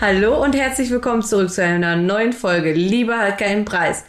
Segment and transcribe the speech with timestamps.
[0.00, 2.72] Hallo und herzlich willkommen zurück zu einer neuen Folge.
[2.72, 4.04] Liebe hat keinen Preis.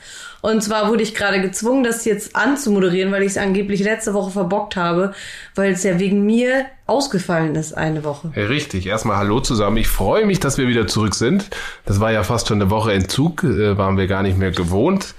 [0.45, 4.29] Und zwar wurde ich gerade gezwungen, das jetzt anzumoderieren, weil ich es angeblich letzte Woche
[4.29, 5.11] verbockt habe,
[5.55, 8.31] weil es ja wegen mir ausgefallen ist eine Woche.
[8.35, 8.85] Ja, richtig.
[8.85, 9.77] Erstmal Hallo zusammen.
[9.77, 11.49] Ich freue mich, dass wir wieder zurück sind.
[11.85, 15.15] Das war ja fast schon eine Woche Entzug, äh, waren wir gar nicht mehr gewohnt.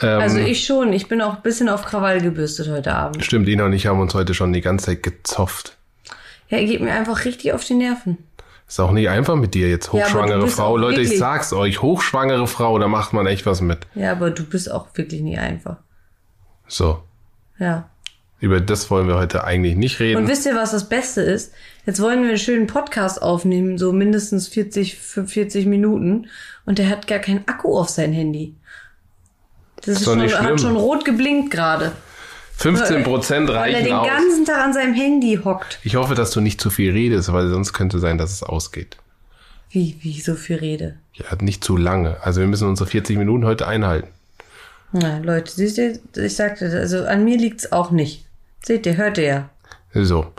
[0.00, 0.94] Ähm, also ich schon.
[0.94, 3.22] Ich bin auch ein bisschen auf Krawall gebürstet heute Abend.
[3.22, 5.76] Stimmt, Ina und ich haben uns heute schon die ganze Zeit gezofft.
[6.48, 8.16] Ja, er geht mir einfach richtig auf die Nerven.
[8.66, 10.76] Ist auch nicht einfach mit dir jetzt, hochschwangere ja, Frau.
[10.76, 13.86] Leute, ich sag's euch, hochschwangere Frau, da macht man echt was mit.
[13.94, 15.76] Ja, aber du bist auch wirklich nie einfach.
[16.66, 17.02] So.
[17.58, 17.90] Ja.
[18.40, 20.22] Über das wollen wir heute eigentlich nicht reden.
[20.22, 21.52] Und wisst ihr, was das Beste ist?
[21.86, 26.26] Jetzt wollen wir einen schönen Podcast aufnehmen, so mindestens 40, 45 Minuten.
[26.66, 28.54] Und der hat gar keinen Akku auf sein Handy.
[29.76, 31.92] Das ist, ist schon, hat schon rot geblinkt gerade.
[32.56, 34.06] 15 Prozent reichen Weil er den aus.
[34.06, 35.78] ganzen Tag an seinem Handy hockt.
[35.82, 38.96] Ich hoffe, dass du nicht zu viel redest, weil sonst könnte sein, dass es ausgeht.
[39.70, 40.96] Wie, wie so viel Rede?
[41.14, 42.16] Ja, nicht zu lange.
[42.22, 44.08] Also wir müssen unsere 40 Minuten heute einhalten.
[44.92, 48.24] Na, Leute, siehst du, ich sagte, also an mir liegt's auch nicht.
[48.64, 49.50] Seht ihr, hört ihr ja.
[49.92, 50.32] So.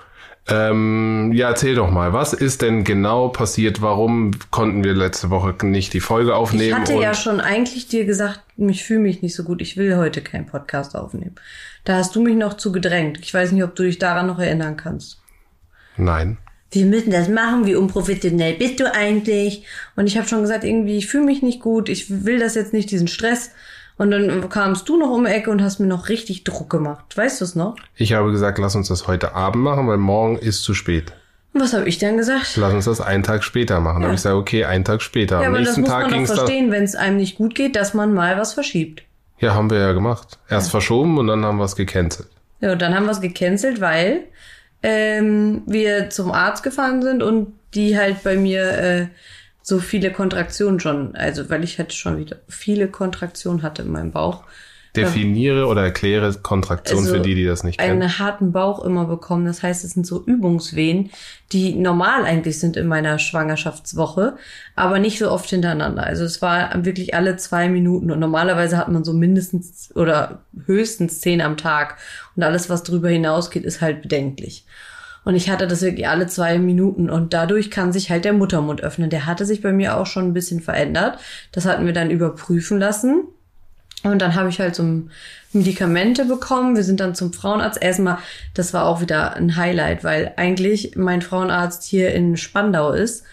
[0.47, 3.81] Ähm, ja, erzähl doch mal, was ist denn genau passiert?
[3.81, 6.69] Warum konnten wir letzte Woche nicht die Folge aufnehmen?
[6.69, 9.97] Ich hatte ja schon eigentlich dir gesagt, ich fühle mich nicht so gut, ich will
[9.97, 11.35] heute keinen Podcast aufnehmen.
[11.83, 13.19] Da hast du mich noch zu gedrängt.
[13.21, 15.19] Ich weiß nicht, ob du dich daran noch erinnern kannst.
[15.97, 16.37] Nein.
[16.71, 19.65] Wir müssen das machen, wie unprofessionell bist du eigentlich?
[19.95, 22.73] Und ich habe schon gesagt, irgendwie, ich fühle mich nicht gut, ich will das jetzt
[22.73, 23.51] nicht, diesen Stress.
[23.97, 27.15] Und dann kamst du noch um die Ecke und hast mir noch richtig Druck gemacht.
[27.15, 27.75] Weißt du es noch?
[27.95, 31.13] Ich habe gesagt, lass uns das heute Abend machen, weil morgen ist zu spät.
[31.53, 32.57] Und was habe ich dann gesagt?
[32.57, 34.01] Lass uns das einen Tag später machen.
[34.01, 34.07] Ja.
[34.07, 35.39] habe ich gesagt, okay, einen Tag später.
[35.39, 37.55] Ja, Am aber nächsten das muss Tag man doch verstehen, wenn es einem nicht gut
[37.55, 39.03] geht, dass man mal was verschiebt.
[39.39, 40.37] Ja, haben wir ja gemacht.
[40.49, 40.71] Erst ja.
[40.71, 42.27] verschoben und dann haben wir es gecancelt.
[42.59, 44.25] Ja, und dann haben wir es gecancelt, weil
[44.83, 49.07] ähm, wir zum Arzt gefahren sind und die halt bei mir äh,
[49.67, 54.11] so viele Kontraktionen schon, also weil ich halt schon wieder viele Kontraktionen hatte in meinem
[54.11, 54.43] Bauch.
[54.95, 57.99] Definiere oder erkläre Kontraktion also für die, die das nicht kennen.
[57.99, 59.45] Einen harten Bauch immer bekommen.
[59.45, 61.09] Das heißt, es sind so Übungswehen,
[61.51, 64.37] die normal eigentlich sind in meiner Schwangerschaftswoche,
[64.75, 66.03] aber nicht so oft hintereinander.
[66.03, 71.21] Also es war wirklich alle zwei Minuten und normalerweise hat man so mindestens oder höchstens
[71.21, 71.97] zehn am Tag
[72.35, 74.63] und alles, was drüber hinausgeht, ist halt bedenklich.
[75.25, 78.81] Und ich hatte das wirklich alle zwei Minuten und dadurch kann sich halt der Muttermund
[78.81, 79.09] öffnen.
[79.09, 81.19] Der hatte sich bei mir auch schon ein bisschen verändert.
[81.51, 83.23] Das hatten wir dann überprüfen lassen.
[84.03, 84.83] Und dann habe ich halt so
[85.51, 86.75] Medikamente bekommen.
[86.75, 87.81] Wir sind dann zum Frauenarzt.
[87.81, 88.19] Erstmal,
[88.53, 93.23] das war auch wieder ein Highlight, weil eigentlich mein Frauenarzt hier in Spandau ist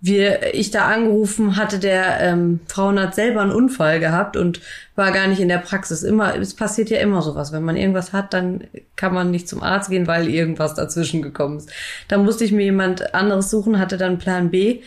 [0.00, 4.60] wir, ich da angerufen hatte, der ähm, Frauenarzt selber einen Unfall gehabt und
[4.96, 6.02] war gar nicht in der Praxis.
[6.02, 7.52] Immer, es passiert ja immer sowas.
[7.52, 8.64] Wenn man irgendwas hat, dann
[8.96, 11.70] kann man nicht zum Arzt gehen, weil irgendwas dazwischen gekommen ist.
[12.08, 14.80] Dann musste ich mir jemand anderes suchen, hatte dann Plan B,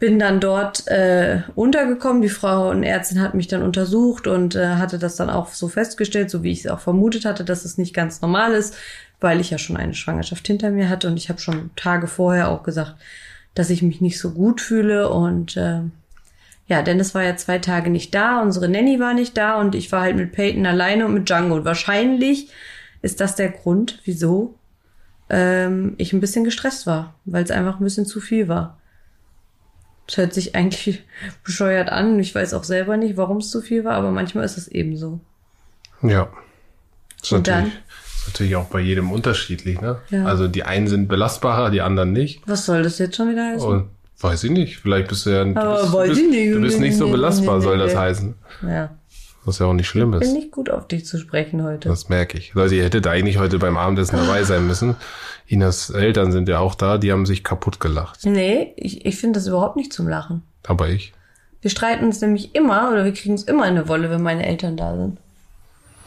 [0.00, 2.20] bin dann dort äh, untergekommen.
[2.20, 5.68] Die Frau und Ärztin hat mich dann untersucht und äh, hatte das dann auch so
[5.68, 8.76] festgestellt, so wie ich es auch vermutet hatte, dass es nicht ganz normal ist,
[9.20, 12.48] weil ich ja schon eine Schwangerschaft hinter mir hatte und ich habe schon Tage vorher
[12.48, 12.96] auch gesagt,
[13.58, 15.80] dass ich mich nicht so gut fühle und äh,
[16.68, 19.90] ja, Dennis war ja zwei Tage nicht da, unsere Nanny war nicht da und ich
[19.90, 21.56] war halt mit Peyton alleine und mit Django.
[21.56, 22.50] Und wahrscheinlich
[23.02, 24.54] ist das der Grund, wieso
[25.28, 28.78] ähm, ich ein bisschen gestresst war, weil es einfach ein bisschen zu viel war.
[30.06, 31.04] Das hört sich eigentlich
[31.42, 32.20] bescheuert an.
[32.20, 34.96] Ich weiß auch selber nicht, warum es zu viel war, aber manchmal ist es eben
[34.96, 35.18] so.
[36.02, 36.30] Ja.
[37.30, 37.72] Und dann
[38.28, 39.98] natürlich auch bei jedem unterschiedlich, ne?
[40.10, 40.24] Ja.
[40.24, 42.42] Also die einen sind belastbarer, die anderen nicht.
[42.46, 43.68] Was soll das jetzt schon wieder heißen?
[43.68, 43.88] Und
[44.20, 44.78] weiß ich nicht.
[44.78, 46.20] Vielleicht bist du ja du bist, weiß bist.
[46.20, 48.34] Du bist nicht so belastbar, soll das heißen.
[48.62, 48.90] Ja.
[49.44, 50.22] Was ja auch nicht schlimm ist.
[50.26, 51.88] Ich bin nicht gut auf dich zu sprechen heute.
[51.88, 52.52] Das merke ich.
[52.54, 54.96] Leute, ihr hättet eigentlich heute beim Abendessen dabei sein müssen.
[55.46, 58.26] Inas Eltern sind ja auch da, die haben sich kaputt gelacht.
[58.26, 60.42] Nee, ich, ich finde das überhaupt nicht zum Lachen.
[60.66, 61.14] Aber ich.
[61.62, 64.46] Wir streiten uns nämlich immer oder wir kriegen es immer in eine Wolle, wenn meine
[64.46, 65.18] Eltern da sind.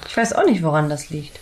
[0.08, 1.40] Ich weiß auch nicht, woran das liegt.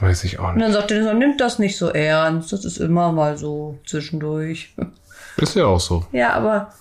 [0.00, 0.54] Weiß ich auch nicht.
[0.54, 2.52] Und dann sagt er, nimmt das nicht so ernst.
[2.52, 4.74] Das ist immer mal so zwischendurch.
[5.38, 6.06] Ist ja auch so.
[6.12, 6.72] Ja, aber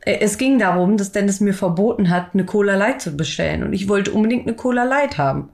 [0.00, 3.64] äh, es ging darum, dass Dennis mir verboten hat, eine Cola Light zu bestellen.
[3.64, 5.50] Und ich wollte unbedingt eine Cola Light haben.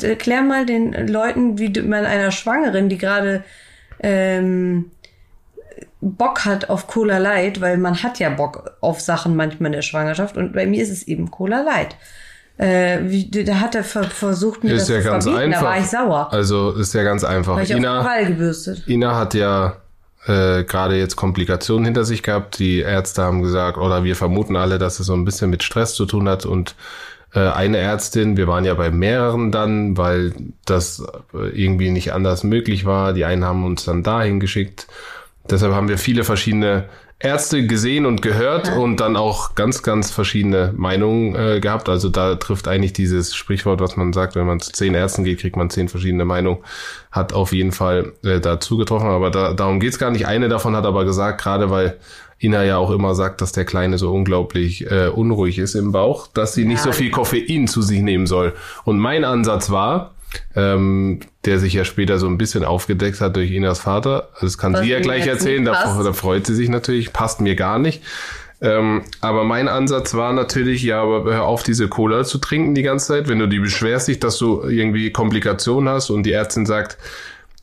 [0.00, 3.44] Erklär mal den Leuten, wie man einer Schwangeren, die gerade
[4.00, 4.90] ähm,
[6.00, 9.82] Bock hat auf Cola Light, weil man hat ja Bock auf Sachen manchmal in der
[9.82, 11.96] Schwangerschaft und bei mir ist es eben Cola Light.
[12.56, 15.44] Äh, wie, da hat er versucht, mir ist das ja zu ganz verbieten.
[15.44, 15.60] einfach.
[15.60, 16.32] Da war ich sauer.
[16.32, 17.56] Also ist ja ganz einfach.
[17.56, 18.86] War ich Ina, gebürstet.
[18.86, 19.76] Ina hat ja
[20.26, 22.58] äh, gerade jetzt Komplikationen hinter sich gehabt.
[22.60, 25.94] Die Ärzte haben gesagt, oder wir vermuten alle, dass es so ein bisschen mit Stress
[25.94, 26.76] zu tun hat und
[27.34, 30.32] äh, eine Ärztin, wir waren ja bei mehreren dann, weil
[30.64, 33.12] das irgendwie nicht anders möglich war.
[33.12, 34.86] Die einen haben uns dann dahin geschickt.
[35.50, 36.88] Deshalb haben wir viele verschiedene
[37.18, 41.88] Ärzte gesehen und gehört und dann auch ganz, ganz verschiedene Meinungen äh, gehabt.
[41.88, 45.40] Also da trifft eigentlich dieses Sprichwort, was man sagt, wenn man zu zehn Ärzten geht,
[45.40, 46.58] kriegt man zehn verschiedene Meinungen,
[47.12, 49.08] hat auf jeden Fall äh, dazu getroffen.
[49.08, 50.26] Aber da, darum geht's gar nicht.
[50.26, 51.98] Eine davon hat aber gesagt, gerade weil
[52.42, 56.26] Ina ja auch immer sagt, dass der Kleine so unglaublich äh, unruhig ist im Bauch,
[56.26, 56.68] dass sie ja.
[56.68, 58.54] nicht so viel Koffein zu sich nehmen soll.
[58.84, 60.14] Und mein Ansatz war,
[60.56, 64.28] ähm, der sich ja später so ein bisschen aufgedeckt hat durch Inas Vater.
[64.40, 67.54] Das kann Was sie ja gleich erzählen, da, da, freut sie sich natürlich, passt mir
[67.54, 68.02] gar nicht.
[68.60, 72.82] Ähm, aber mein Ansatz war natürlich, ja, aber hör auf, diese Cola zu trinken die
[72.82, 73.28] ganze Zeit.
[73.28, 76.96] Wenn du die beschwerst dich, dass du irgendwie Komplikationen hast und die Ärztin sagt,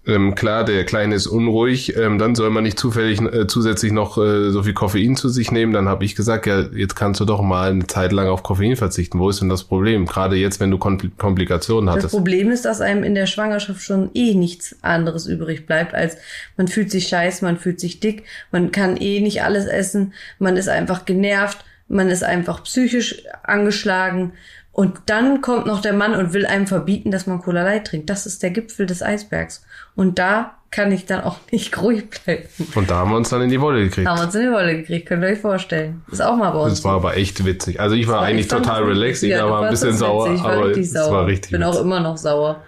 [0.07, 4.17] ähm, klar, der Kleine ist unruhig, ähm, dann soll man nicht zufällig äh, zusätzlich noch
[4.17, 5.73] äh, so viel Koffein zu sich nehmen.
[5.73, 8.75] Dann habe ich gesagt, ja, jetzt kannst du doch mal eine Zeit lang auf Koffein
[8.75, 9.19] verzichten.
[9.19, 10.07] Wo ist denn das Problem?
[10.07, 12.05] Gerade jetzt, wenn du Kompl Komplikationen hattest.
[12.05, 16.17] Das Problem ist, dass einem in der Schwangerschaft schon eh nichts anderes übrig bleibt, als
[16.57, 20.57] man fühlt sich scheiß, man fühlt sich dick, man kann eh nicht alles essen, man
[20.57, 24.33] ist einfach genervt, man ist einfach psychisch angeschlagen
[24.71, 28.09] und dann kommt noch der Mann und will einem verbieten, dass man Cola Light trinkt.
[28.09, 29.65] Das ist der Gipfel des Eisbergs.
[29.95, 32.47] Und da kann ich dann auch nicht ruhig bleiben.
[32.75, 34.07] Und da haben wir uns dann in die Wolle gekriegt.
[34.07, 36.03] Da haben wir uns in die Wolle gekriegt, könnt ihr euch vorstellen.
[36.09, 36.75] Ist auch mal bei uns.
[36.75, 37.81] Das war aber echt witzig.
[37.81, 41.25] Also ich war, war eigentlich total relaxed, ich war ein bisschen sauer, aber es war
[41.25, 42.61] richtig Ich bin auch immer noch sauer.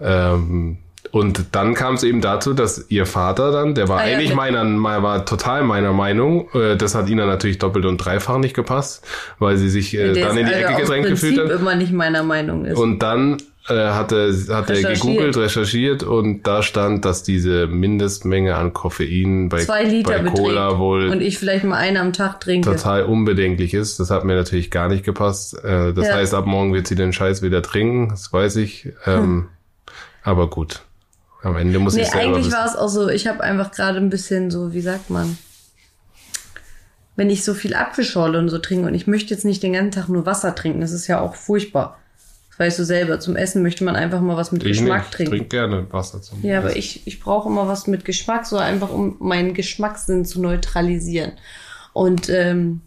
[0.00, 0.78] Ähm,
[1.10, 4.36] und dann kam es eben dazu, dass ihr Vater dann, der war ah, eigentlich ja,
[4.36, 4.64] meiner,
[5.02, 9.06] war total meiner Meinung, äh, das hat ihnen natürlich doppelt und dreifach nicht gepasst,
[9.38, 11.50] weil sie sich äh, dann in die also Ecke gedrängt gefühlt hat.
[11.50, 12.78] immer nicht meiner Meinung ist.
[12.78, 13.38] Und dann
[13.68, 19.48] äh, hat er, hat er gegoogelt, recherchiert und da stand, dass diese Mindestmenge an Koffein
[19.48, 20.78] bei, Zwei Liter bei Cola beträgt.
[20.78, 22.70] wohl und ich vielleicht mal einen am Tag trinke.
[22.70, 23.98] Total unbedenklich ist.
[23.98, 25.62] Das hat mir natürlich gar nicht gepasst.
[25.64, 26.14] Äh, das ja.
[26.14, 28.88] heißt, ab morgen wird sie den Scheiß wieder trinken, das weiß ich.
[29.04, 29.48] Ähm, hm.
[30.22, 30.82] Aber gut.
[31.46, 33.98] Am Ende muss nee, ich selber eigentlich war es auch so, ich habe einfach gerade
[33.98, 35.38] ein bisschen so, wie sagt man,
[37.14, 39.92] wenn ich so viel Apfelschorle und so trinke und ich möchte jetzt nicht den ganzen
[39.92, 41.98] Tag nur Wasser trinken, das ist ja auch furchtbar.
[42.50, 45.12] Das weißt du selber, zum Essen möchte man einfach mal was mit ich Geschmack nicht.
[45.12, 45.32] trinken.
[45.34, 46.66] Ich trinke gerne Wasser zum Ja, Essen.
[46.66, 51.32] aber ich, ich brauche immer was mit Geschmack, so einfach um meinen Geschmackssinn zu neutralisieren.
[51.92, 52.80] Und ähm,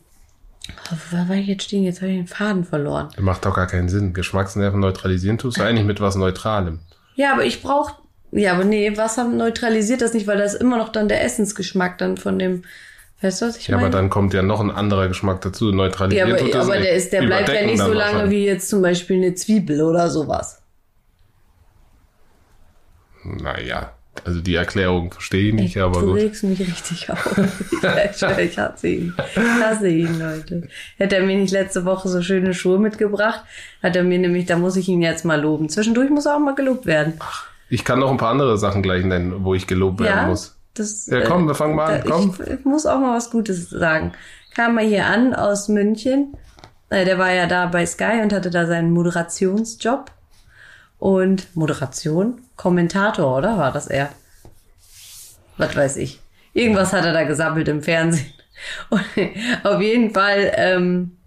[1.12, 1.84] wo war ich jetzt stehen?
[1.84, 3.10] Jetzt habe ich den Faden verloren.
[3.16, 4.14] Das macht doch gar keinen Sinn.
[4.14, 6.80] Geschmacksnerven neutralisieren tust du eigentlich mit was Neutralem.
[7.16, 7.94] Ja, aber ich brauche
[8.32, 11.98] ja, aber nee, Wasser neutralisiert das nicht, weil da ist immer noch dann der Essensgeschmack
[11.98, 12.64] dann von dem.
[13.22, 13.88] Weißt du, was ich ja, meine?
[13.88, 15.72] aber dann kommt ja noch ein anderer Geschmack dazu.
[15.72, 18.46] Neutralisiert ja, aber, tut das aber der, ist, der bleibt ja nicht so lange wie
[18.46, 20.62] jetzt zum Beispiel eine Zwiebel oder sowas.
[23.26, 23.92] Naja,
[24.26, 26.18] also die Erklärung verstehe ich nicht, Ey, aber du gut.
[26.18, 27.38] Du regst mich richtig auf.
[27.38, 29.14] ich, ich hasse ihn.
[29.18, 30.68] Ich hasse ihn, Leute.
[30.98, 33.44] Hätte er mir nicht letzte Woche so schöne Schuhe mitgebracht,
[33.84, 35.68] hat er mir nämlich, da muss ich ihn jetzt mal loben.
[35.68, 37.16] Zwischendurch muss er auch mal gelobt werden.
[37.20, 37.50] Ach.
[37.70, 40.58] Ich kann noch ein paar andere Sachen gleich nennen, wo ich gelobt werden ja, muss.
[40.74, 42.04] Das, ja, komm, wir fangen mal an.
[42.06, 42.36] Komm.
[42.40, 44.14] Ich, ich, muss auch mal was Gutes sagen.
[44.56, 46.36] Kam mal hier an aus München.
[46.90, 50.12] Äh, der war ja da bei Sky und hatte da seinen Moderationsjob.
[50.98, 54.10] Und Moderation, Kommentator, oder war das er?
[55.58, 56.20] Was weiß ich.
[56.54, 58.34] Irgendwas hat er da gesammelt im Fernsehen.
[58.90, 59.06] Und
[59.64, 61.18] auf jeden Fall ähm,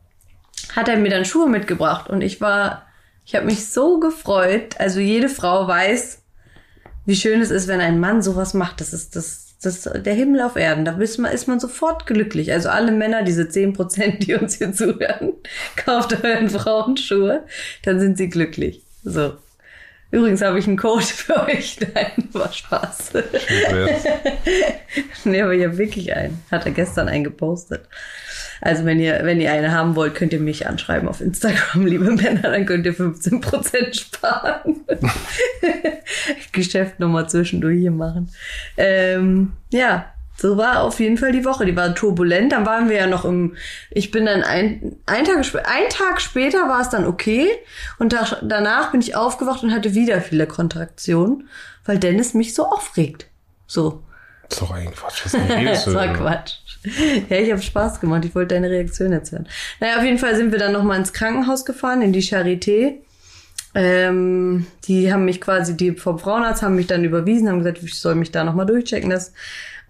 [0.77, 2.83] hat er mir dann Schuhe mitgebracht und ich war,
[3.25, 4.79] ich habe mich so gefreut.
[4.79, 6.22] Also jede Frau weiß,
[7.05, 8.81] wie schön es ist, wenn ein Mann sowas macht.
[8.81, 10.85] Das ist das, das der Himmel auf Erden.
[10.85, 12.53] Da ist man, ist man sofort glücklich.
[12.53, 15.33] Also alle Männer, diese zehn Prozent, die uns hier zuhören,
[15.77, 17.45] kauft euren Frauen Schuhe,
[17.85, 18.83] dann sind sie glücklich.
[19.05, 19.35] So.
[20.13, 21.79] Übrigens habe ich einen Code für euch.
[21.95, 23.13] Nein, war Spaß.
[25.25, 26.43] nee, aber ich habe wirklich einen.
[26.51, 27.89] Hat er gestern einen gepostet.
[28.61, 32.11] Also wenn ihr, wenn ihr eine haben wollt, könnt ihr mich anschreiben auf Instagram, liebe
[32.11, 34.85] Männer, dann könnt ihr 15% sparen.
[36.53, 38.31] Geschäft nochmal zwischendurch hier machen.
[38.77, 40.13] Ähm, ja,
[40.43, 41.65] so war auf jeden Fall die Woche.
[41.65, 42.51] Die war turbulent.
[42.51, 43.55] Dann waren wir ja noch im,
[43.91, 47.49] ich bin dann ein, ein, Tag, ein Tag später war es dann okay.
[48.01, 51.49] Und da, danach bin ich aufgewacht und hatte wieder viele Kontraktionen,
[51.85, 53.29] weil Dennis mich so aufregt.
[53.69, 54.03] So.
[54.49, 55.23] Das ist doch eigentlich Quatsch.
[55.23, 55.33] Das,
[55.85, 56.55] das war Quatsch.
[57.29, 58.25] Ja, ich habe Spaß gemacht.
[58.25, 59.47] Ich wollte deine Reaktion jetzt hören.
[59.79, 62.95] Naja, auf jeden Fall sind wir dann nochmal ins Krankenhaus gefahren, in die Charité.
[63.77, 67.95] Ähm, die haben mich quasi, die vom Frauenarzt haben mich dann überwiesen, haben gesagt, ich
[67.95, 69.09] soll mich da nochmal durchchecken.
[69.09, 69.33] Das.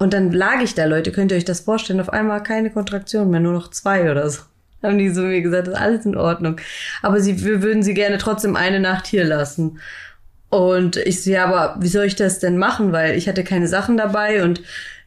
[0.02, 3.30] Und dann lag ich da, Leute, könnt ihr euch das vorstellen, auf einmal keine Kontraktion
[3.30, 4.40] mehr, nur noch zwei oder so.
[4.82, 6.56] Haben die so mir gesagt, das ist alles in Ordnung.
[7.02, 9.78] Aber sie, wir würden sie gerne trotzdem eine Nacht hier lassen.
[10.48, 12.90] Und ich so, ja, aber wie soll ich das denn machen?
[12.90, 14.60] Weil ich hatte keine Sachen dabei und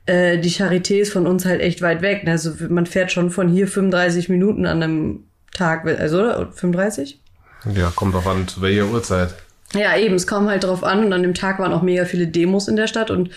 [0.06, 2.24] äh, die Charité ist von uns halt echt weit weg.
[2.24, 2.32] Ne?
[2.32, 6.52] Also man fährt schon von hier 35 Minuten an einem Tag, also oder?
[6.54, 7.20] 35?
[7.74, 9.36] Ja, kommt drauf an, zu welcher Uhrzeit.
[9.76, 12.28] Ja, eben, es kam halt drauf an und an dem Tag waren auch mega viele
[12.28, 13.30] Demos in der Stadt und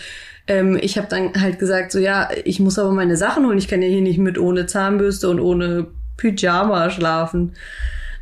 [0.47, 3.67] ähm, ich habe dann halt gesagt, so ja, ich muss aber meine Sachen holen, ich
[3.67, 7.53] kann ja hier nicht mit ohne Zahnbürste und ohne Pyjama schlafen.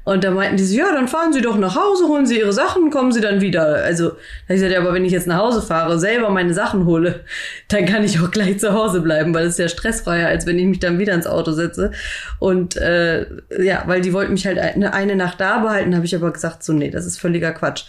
[0.07, 2.53] Und da meinten die so, ja, dann fahren Sie doch nach Hause, holen Sie Ihre
[2.53, 3.83] Sachen, kommen Sie dann wieder.
[3.83, 6.85] Also, da ich gesagt, ja, aber wenn ich jetzt nach Hause fahre, selber meine Sachen
[6.85, 7.25] hole,
[7.67, 10.57] dann kann ich auch gleich zu Hause bleiben, weil es ist ja stressfreier, als wenn
[10.57, 11.91] ich mich dann wieder ins Auto setze.
[12.39, 13.25] Und äh,
[13.59, 16.63] ja, weil die wollten mich halt eine, eine Nacht da behalten, habe ich aber gesagt,
[16.63, 17.83] so, nee, das ist völliger Quatsch.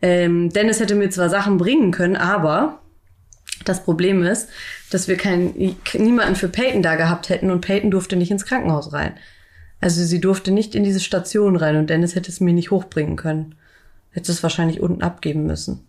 [0.00, 2.80] Ähm, Dennis hätte mir zwar Sachen bringen können, aber
[3.66, 4.48] das Problem ist,
[4.90, 8.94] dass wir keinen, niemanden für Peyton da gehabt hätten und Peyton durfte nicht ins Krankenhaus
[8.94, 9.18] rein.
[9.80, 13.16] Also sie durfte nicht in diese Station rein und Dennis hätte es mir nicht hochbringen
[13.16, 13.54] können.
[14.10, 15.86] Hätte es wahrscheinlich unten abgeben müssen.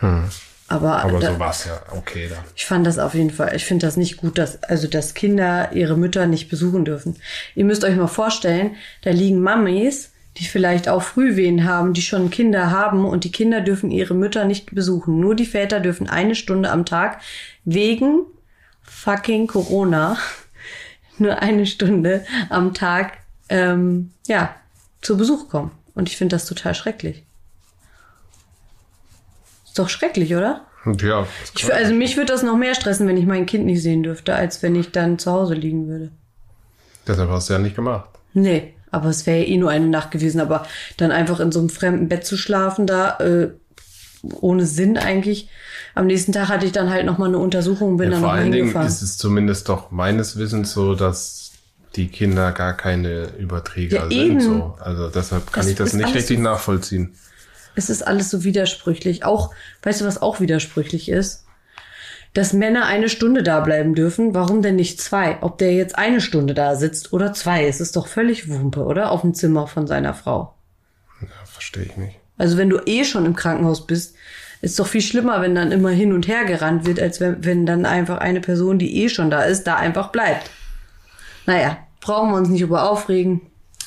[0.00, 0.24] Hm.
[0.68, 2.38] Aber, Aber da, so war's ja okay dann.
[2.56, 5.72] ich fand das auf jeden Fall, ich finde das nicht gut, dass, also, dass Kinder
[5.72, 7.16] ihre Mütter nicht besuchen dürfen.
[7.54, 12.30] Ihr müsst euch mal vorstellen, da liegen Mamis, die vielleicht auch Frühwehen haben, die schon
[12.30, 15.20] Kinder haben und die Kinder dürfen ihre Mütter nicht besuchen.
[15.20, 17.20] Nur die Väter dürfen eine Stunde am Tag
[17.64, 18.22] wegen
[18.82, 20.16] fucking Corona
[21.18, 24.54] nur eine Stunde am Tag ähm, ja
[25.00, 25.70] zu Besuch kommen.
[25.94, 27.22] Und ich finde das total schrecklich.
[29.66, 30.66] Ist doch schrecklich, oder?
[31.00, 34.02] Ja, Ich, also mich würde das noch mehr stressen, wenn ich mein Kind nicht sehen
[34.02, 36.10] dürfte, als wenn ich dann zu Hause liegen würde.
[37.06, 38.08] deshalb hast du ja nicht gemacht.
[38.34, 40.40] Nee, aber es wäre ja eh nur eine Nacht gewesen.
[40.40, 40.66] Aber
[40.96, 43.50] dann einfach in so einem fremden Bett zu schlafen, da äh,
[44.40, 45.48] ohne Sinn eigentlich.
[45.94, 48.32] Am nächsten Tag hatte ich dann halt nochmal eine Untersuchung und bin Ja, dann vor
[48.32, 51.50] allen Dingen ist es zumindest doch meines Wissens so, dass
[51.96, 54.18] die Kinder gar keine Überträger Ja, sind.
[54.18, 54.40] eben.
[54.40, 54.76] So.
[54.80, 57.14] Also deshalb kann Das ich das nicht richtig so- nachvollziehen.
[57.74, 59.24] Es ist alles so widersprüchlich.
[59.24, 59.52] Auch,
[59.82, 61.44] weißt du, was auch widersprüchlich ist?
[62.34, 64.34] Dass Männer eine Stunde da bleiben dürfen.
[64.34, 65.36] Warum denn nicht zwei?
[65.42, 69.10] Ob der jetzt eine Stunde da sitzt oder zwei, es ist doch völlig Wumpe, oder?
[69.10, 70.54] Auf dem Zimmer von seiner Frau.
[71.20, 72.16] Ja, verstehe ich nicht.
[72.42, 74.16] Also wenn du eh schon im Krankenhaus bist,
[74.62, 77.66] ist doch viel schlimmer, wenn dann immer hin und her gerannt wird, als wenn, wenn
[77.66, 80.50] dann einfach eine Person, die eh schon da ist, da einfach bleibt.
[81.46, 83.42] Naja, brauchen wir uns nicht über aufregen.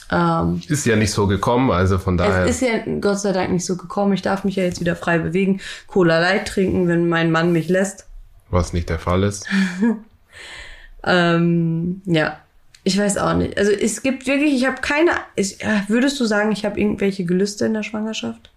[0.10, 2.46] Ähm, Ist ja nicht so gekommen, also von daher.
[2.46, 4.14] es ist ja Gott sei Dank nicht so gekommen.
[4.14, 7.68] Ich darf mich ja jetzt wieder frei bewegen, Cola Light trinken, wenn mein Mann mich
[7.68, 8.08] lässt.
[8.50, 9.48] was nicht der Fall ist.
[11.08, 12.40] Ähm, ja,
[12.86, 13.58] ich weiß auch nicht.
[13.58, 15.12] Also es gibt wirklich, ich habe keine.
[15.36, 18.52] Ich, ja, würdest du sagen, ich habe irgendwelche Gelüste in der Schwangerschaft?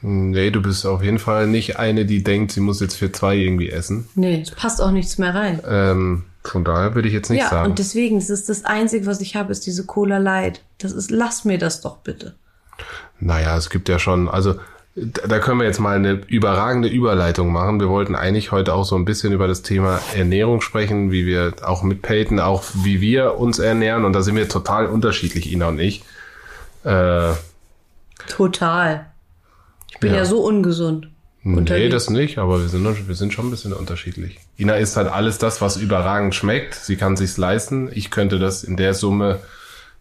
[0.00, 3.34] Nee, du bist auf jeden Fall nicht eine, die denkt, sie muss jetzt für zwei
[3.34, 4.08] irgendwie essen.
[4.14, 5.60] Nee, es passt auch nichts mehr rein.
[5.68, 7.70] Ähm, von daher würde ich jetzt nicht ja, sagen.
[7.70, 10.62] und deswegen, das ist das Einzige, was ich habe, ist diese Cola Light.
[10.78, 12.36] Das ist, lass mir das doch bitte.
[13.18, 14.54] Naja, es gibt ja schon, also
[15.26, 17.78] da können wir jetzt mal eine überragende Überleitung machen.
[17.80, 21.54] Wir wollten eigentlich heute auch so ein bisschen über das Thema Ernährung sprechen, wie wir
[21.62, 24.04] auch mit Peyton, auch wie wir uns ernähren.
[24.04, 26.02] Und da sind wir total unterschiedlich, Ina und ich.
[26.84, 27.32] Äh,
[28.28, 29.06] Total.
[29.90, 30.24] Ich bin ja, Ja.
[30.24, 31.08] so ungesund.
[31.44, 34.38] nee, das nicht, aber wir sind, wir sind schon ein bisschen unterschiedlich.
[34.58, 36.74] Ina isst halt alles das, was überragend schmeckt.
[36.74, 37.88] Sie kann sich's leisten.
[37.92, 39.38] Ich könnte das in der Summe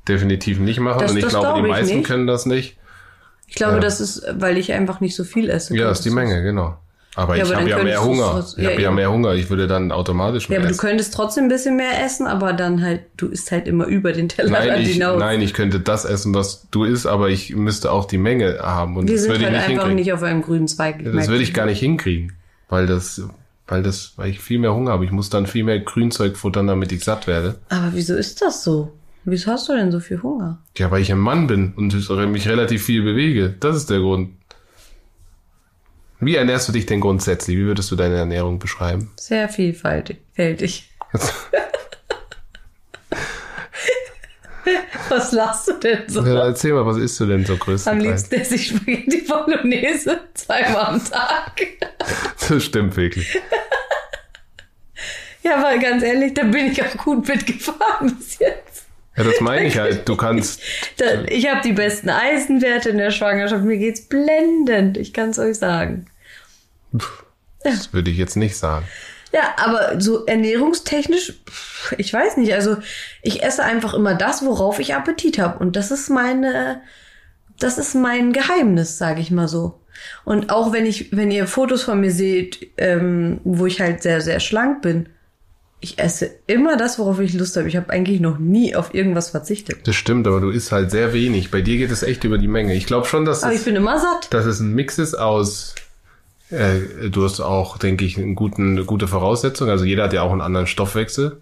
[0.08, 1.00] definitiv nicht machen.
[1.01, 2.08] Das- und ich glaube, glaub die meisten nicht.
[2.08, 2.76] können das nicht.
[3.48, 3.80] Ich glaube, Ja.
[3.80, 5.75] das ist, weil ich einfach nicht so viel esse.
[5.75, 6.77] Ja, ist die Menge, genau.
[7.16, 8.46] Aber Ja, ich aber habe ja mehr Hunger.
[8.56, 9.34] Ich ja, habe ja mehr Hunger.
[9.34, 10.82] Ich würde dann automatisch Ja, mehr aber du essen.
[10.82, 14.30] könntest trotzdem ein bisschen mehr essen, aber dann halt, du isst halt immer über den
[14.30, 15.20] Tellerrand Nein ich, hinaus.
[15.20, 18.98] nein, ich könnte das essen, was du isst, aber ich müsste auch die Menge haben.
[18.98, 19.96] Und Wir das sind würde ich halt nicht einfach hinkriegen.
[19.96, 21.01] nicht auf einem grünen Zweig.
[21.04, 22.34] Ja, das würde ich gar nicht hinkriegen.
[22.70, 23.22] Weil das,
[23.68, 25.04] weil das, weil ich viel mehr Hunger habe.
[25.06, 27.56] Ich muss dann viel mehr Grünzeug futtern, damit ich satt werde.
[27.70, 28.92] Aber wieso ist das so?
[29.29, 30.60] Wieso hast du denn so viel Hunger?
[30.77, 33.53] Ja, weil ich ein Mann bin und ich mich relativ viel bewege.
[33.60, 34.29] Das ist der Grund.
[36.22, 37.57] Wie ernährst du dich denn grundsätzlich?
[37.57, 39.12] Wie würdest du deine Ernährung beschreiben?
[39.17, 40.19] Sehr vielfältig.
[40.34, 40.89] Fältig.
[45.10, 46.25] Was lachst du denn so?
[46.25, 48.03] Ja, erzähl mal, was isst du denn so Am größtenteils?
[48.29, 51.53] liebsten esse ich Spaghetti Bolognese zweimal am Tag.
[52.50, 53.38] Das stimmt wirklich.
[55.43, 58.66] Ja, aber ganz ehrlich, da bin ich auch gut mitgefahren bis jetzt.
[59.17, 60.07] Ja, das meine ich halt.
[60.07, 60.62] Du kannst,
[60.97, 63.63] Da, ich habe die besten Eisenwerte in der Schwangerschaft.
[63.63, 64.97] Mir geht's blendend.
[64.97, 66.05] Ich kann's euch sagen.
[67.63, 68.86] das würde ich jetzt nicht sagen.
[69.33, 71.33] Ja, aber so ernährungstechnisch,
[71.97, 72.53] ich weiß nicht.
[72.53, 72.77] Also
[73.21, 75.59] ich esse einfach immer das, worauf ich Appetit habe.
[75.59, 76.81] Und das ist meine,
[77.59, 79.81] das ist mein Geheimnis, sage ich mal so.
[80.24, 84.21] Und auch wenn ich, wenn ihr Fotos von mir seht, ähm, wo ich halt sehr,
[84.21, 85.09] sehr schlank bin,
[85.79, 87.67] ich esse immer das, worauf ich Lust habe.
[87.67, 89.88] Ich habe eigentlich noch nie auf irgendwas verzichtet.
[89.88, 91.51] Das stimmt, aber du isst halt sehr wenig.
[91.51, 92.74] Bei dir geht es echt über die Menge.
[92.74, 94.34] Ich glaube schon, dass Aber ich es, bin immer satt.
[94.34, 95.75] dass es ein Mix ist aus
[96.50, 99.69] Äh, du hast auch, denke ich, einen guten, eine gute Voraussetzung.
[99.69, 101.41] Also jeder hat ja auch einen anderen Stoffwechsel.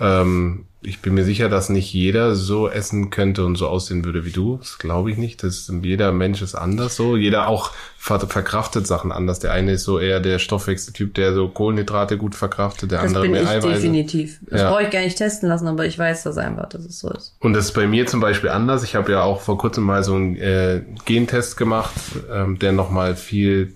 [0.00, 4.24] Ähm, ich bin mir sicher, dass nicht jeder so essen könnte und so aussehen würde
[4.24, 4.58] wie du.
[4.58, 5.42] Das glaube ich nicht.
[5.42, 7.16] Das ist, jeder Mensch ist anders so.
[7.16, 9.40] Jeder auch ver verkraftet Sachen anders.
[9.40, 13.22] Der eine ist so eher der Stoffwechseltyp, der so Kohlenhydrate gut verkraftet, der Das andere
[13.24, 13.68] bin mehr ich Eiweiße.
[13.80, 14.38] definitiv.
[14.42, 14.70] Das Ja.
[14.70, 17.34] brauche ich gar nicht testen lassen, aber ich weiß das einfach, dass es so ist.
[17.40, 18.84] Und das ist bei mir zum Beispiel anders.
[18.84, 21.94] Ich habe ja auch vor kurzem mal so einen äh, Gentest gemacht,
[22.32, 23.72] ähm, der nochmal viel,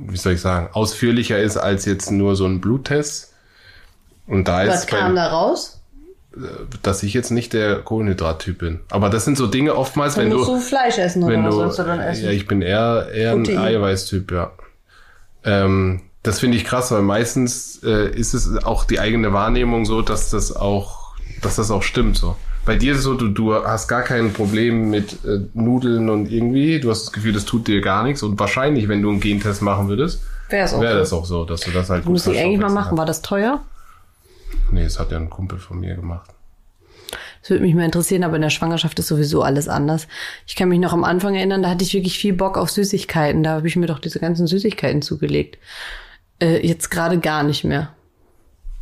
[0.00, 3.33] wie soll ich sagen, ausführlicher ist als jetzt nur so ein Bluttest.
[4.26, 5.80] Und da Was ist, kam da raus?
[6.82, 8.80] dass ich jetzt nicht der Kohlenhydrattyp bin.
[8.90, 11.50] Aber das sind so Dinge oftmals, Dann wenn musst du, du Fleisch essen oder was
[11.50, 12.24] du, sollst du dann essen?
[12.24, 13.58] ja, ich bin eher eher ein Protein.
[13.58, 14.50] Eiweißtyp, ja.
[15.44, 20.02] Ähm, das finde ich krass, weil meistens äh, ist es auch die eigene Wahrnehmung so,
[20.02, 22.34] dass das auch, dass das auch stimmt so.
[22.66, 26.32] Bei dir ist es so, du, du hast gar kein Problem mit äh, Nudeln und
[26.32, 29.20] irgendwie, du hast das Gefühl, das tut dir gar nichts und wahrscheinlich, wenn du einen
[29.20, 30.82] Gentest machen würdest, Wäre so.
[30.82, 32.96] das auch so, dass du das halt Muss ich eigentlich mal machen.
[32.98, 33.60] War das teuer?
[34.70, 36.30] Nee, das hat ja ein Kumpel von mir gemacht.
[37.40, 40.08] Das würde mich mal interessieren, aber in der Schwangerschaft ist sowieso alles anders.
[40.46, 43.42] Ich kann mich noch am Anfang erinnern, da hatte ich wirklich viel Bock auf Süßigkeiten.
[43.42, 45.58] Da habe ich mir doch diese ganzen Süßigkeiten zugelegt.
[46.40, 47.92] Äh, jetzt gerade gar nicht mehr.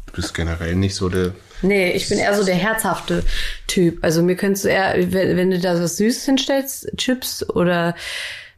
[0.07, 3.23] Du bist generell nicht so der, Nee, ich bin eher so der herzhafte
[3.69, 3.99] Typ.
[4.03, 7.95] Also mir könntest du eher, wenn, wenn du da was Süßes hinstellst, Chips oder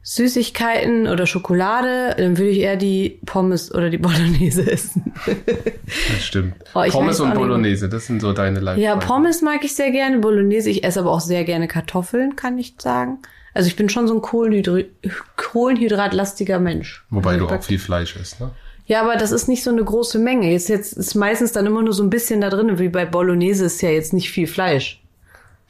[0.07, 5.15] Süßigkeiten oder Schokolade, dann würde ich eher die Pommes oder die Bolognese essen.
[5.25, 6.55] das stimmt.
[6.75, 7.35] Oh, Pommes und auch.
[7.37, 10.69] Bolognese, das sind so deine Leib Ja, Pommes mag ich sehr gerne, Bolognese.
[10.69, 13.19] Ich esse aber auch sehr gerne Kartoffeln, kann ich sagen.
[13.55, 14.91] Also ich bin schon so ein Kohlenhydri
[15.37, 17.05] kohlenhydratlastiger Mensch.
[17.09, 18.51] Wobei also du auch viel Fleisch isst, ne?
[18.87, 20.51] Ja, aber das ist nicht so eine große Menge.
[20.53, 23.65] Jetzt, jetzt ist meistens dann immer nur so ein bisschen da drin, wie bei Bolognese
[23.65, 25.03] ist ja jetzt nicht viel Fleisch,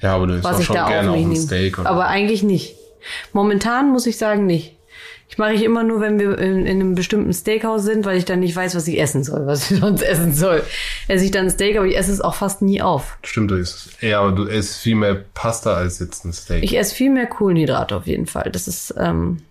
[0.01, 1.37] Ja, aber du isst auch schon gerne auch mich ein.
[1.37, 1.79] Steak.
[1.79, 2.75] Oder Aber eigentlich nicht.
[3.33, 4.77] Momentan muss ich sagen, nicht.
[5.29, 8.25] Ich mache ich immer nur, wenn wir in, in einem bestimmten Steakhouse sind, weil ich
[8.25, 10.63] dann nicht weiß, was ich essen soll, was ich sonst essen soll.
[11.09, 13.17] Esse ich dann ein Steak, aber ich esse es auch fast nie auf.
[13.25, 14.01] Stimmt, du isst.
[14.01, 16.63] Ja, aber du isst viel mehr Pasta als jetzt ein Steak.
[16.63, 18.51] Ich esse viel mehr Kohlenhydrate auf jeden Fall.
[18.53, 19.43] Das ist, ähm,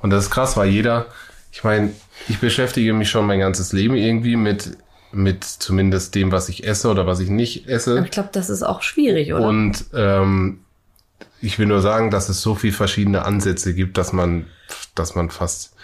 [0.00, 1.06] Und das ist krass, weil jeder,
[1.52, 1.92] ich meine,
[2.28, 4.76] ich beschäftige mich schon mein ganzes Leben irgendwie mit,
[5.12, 8.02] mit zumindest dem, was ich esse oder was ich nicht aber esse.
[8.04, 9.46] ich glaube, das ist auch schwierig, oder?
[9.46, 10.63] Und ähm,
[11.44, 14.46] ich will nur sagen, dass es so viel verschiedene Ansätze gibt, dass man,
[14.94, 15.74] dass man fast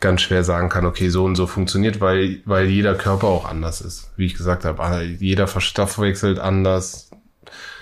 [0.00, 3.80] ganz schwer sagen kann, okay, so und so funktioniert, weil, weil jeder Körper auch anders
[3.80, 4.10] ist.
[4.16, 7.10] Wie ich gesagt habe, jeder verstoffwechselt anders,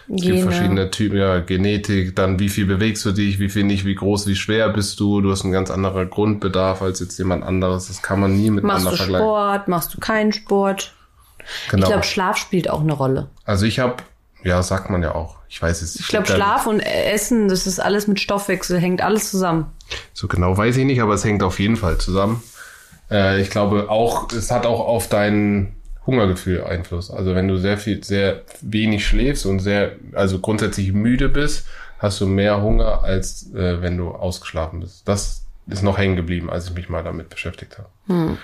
[0.08, 3.84] Es gibt verschiedene Typen, ja, Genetik, dann wie viel bewegst du dich, wie viel nicht,
[3.84, 7.44] wie groß, wie schwer bist du, du hast einen ganz anderen Grundbedarf als jetzt jemand
[7.44, 9.26] anderes, das kann man nie Machst miteinander du vergleichen.
[9.26, 10.94] Sport, machst du keinen Sport?
[11.70, 11.82] Genau.
[11.82, 13.30] Ich glaube, Schlaf spielt auch eine Rolle.
[13.44, 13.96] also ich habe,
[14.44, 15.96] ja, sagt man ja auch, ich weiß es.
[15.96, 19.72] Ich glaube, Schlaf und Essen, das ist alles mit Stoffwechsel, hängt alles zusammen.
[20.12, 22.42] So genau weiß ich nicht, aber es hängt auf jeden Fall zusammen.
[23.11, 25.76] Äh, ich glaube auch, es hat auch auf dein
[26.07, 27.11] Hungergefühl Einfluss.
[27.11, 31.66] Also wenn du sehr viel, sehr wenig schläfst und sehr, also grundsätzlich müde bist,
[31.98, 35.07] hast du mehr Hunger, als äh, wenn du ausgeschlafen bist.
[35.07, 38.38] Das ist noch hängen geblieben, als ich mich mal damit beschäftigt habe.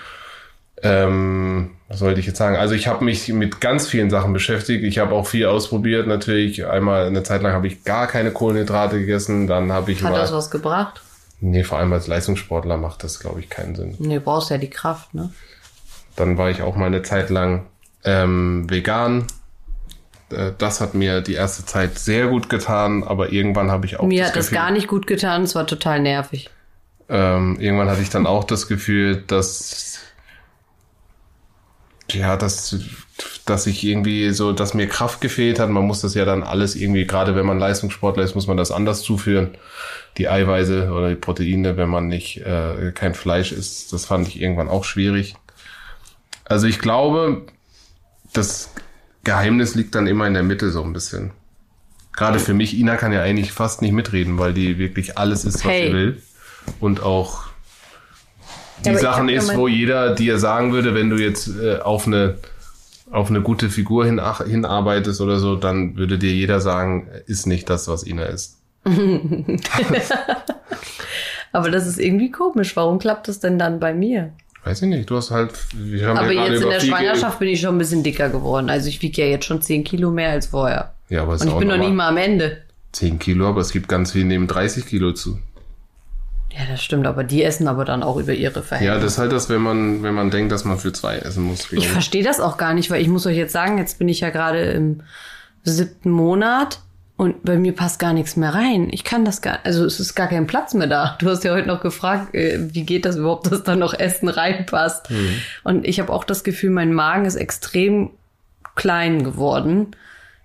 [0.81, 2.55] Ähm, was sollte ich jetzt sagen?
[2.55, 4.83] Also ich habe mich mit ganz vielen Sachen beschäftigt.
[4.83, 6.07] Ich habe auch viel ausprobiert.
[6.07, 9.47] Natürlich einmal eine Zeit lang habe ich gar keine Kohlenhydrate gegessen.
[9.47, 11.01] Dann habe ich Hat mal das was gebracht?
[11.41, 13.95] Nee, vor allem als Leistungssportler macht das, glaube ich, keinen Sinn.
[13.99, 15.31] Nee, du brauchst ja die Kraft, ne?
[16.15, 17.65] Dann war ich auch mal eine Zeit lang
[18.03, 19.25] ähm, vegan.
[20.31, 24.05] Äh, Das hat mir die erste Zeit sehr gut getan, aber irgendwann habe ich auch
[24.05, 26.49] Mir das hat das Gefühl, gar nicht gut getan, es war total nervig.
[27.07, 29.98] ähm, irgendwann hatte ich dann auch das Gefühl, dass
[32.13, 32.75] ja, dass
[33.45, 35.69] dass ich irgendwie so, dass mir Kraft gefehlt hat.
[35.69, 38.71] Man muss das ja dann alles irgendwie, gerade wenn man Leistungssportler ist, muss man das
[38.71, 39.57] anders zuführen.
[40.17, 44.39] Die Eiweiße oder die Proteine, wenn man nicht äh, kein Fleisch isst, das fand ich
[44.41, 45.35] irgendwann auch schwierig.
[46.45, 47.45] Also ich glaube,
[48.33, 48.71] das
[49.23, 51.31] Geheimnis liegt dann immer in der Mitte so ein bisschen.
[52.15, 55.63] Gerade für mich, Ina kann ja eigentlich fast nicht mitreden, weil die wirklich alles isst,
[55.63, 55.87] was Hey.
[55.87, 56.21] sie will.
[56.79, 57.48] Und auch
[58.85, 62.35] die Sachen ist, wo jeder dir sagen würde, wenn du jetzt äh, auf eine
[63.11, 67.67] auf eine gute Figur hin, hinarbeitest oder so, dann würde dir jeder sagen, ist nicht
[67.69, 68.57] das, was Ina ist.
[71.51, 72.75] Aber das ist irgendwie komisch.
[72.75, 74.31] Warum klappt das denn dann bei mir?
[74.63, 77.39] Weiß ich nicht, du hast halt, wir haben Aber ja jetzt in der viel Schwangerschaft
[77.39, 78.69] bin ich schon ein bisschen dicker geworden.
[78.69, 80.93] Also ich wiege ja jetzt schon 10 Kilo mehr als vorher.
[81.09, 82.57] Ja, aber es Und ist ich bin noch nicht mal am Ende.
[82.91, 85.39] 10 Kilo, aber es gibt ganz viele nehmen 30 Kilo zu.
[86.51, 89.01] Ja, das stimmt, aber die essen aber dann auch über ihre Ja, Verhältnisse.
[89.01, 91.71] das ist halt das, wenn man, wenn man denkt, dass man für zwei essen muss.
[91.71, 94.19] ich verstehe das auch gar nicht, weil ich muss euch jetzt sagen, jetzt bin ich
[94.21, 95.01] ja gerade im
[95.63, 96.79] siebten Monat
[97.17, 98.87] Und bei mir passt gar nichts mehr rein.
[98.91, 101.17] Ich kann das gar, also es ist gar kein Platz mehr da.
[101.19, 104.29] Du hast ja heute noch gefragt, äh, wie geht das überhaupt, dass da noch Essen
[104.29, 105.09] reinpasst.
[105.11, 105.33] Mhm.
[105.63, 108.11] Und ich habe auch das Gefühl, mein Magen ist extrem
[108.75, 109.95] klein geworden.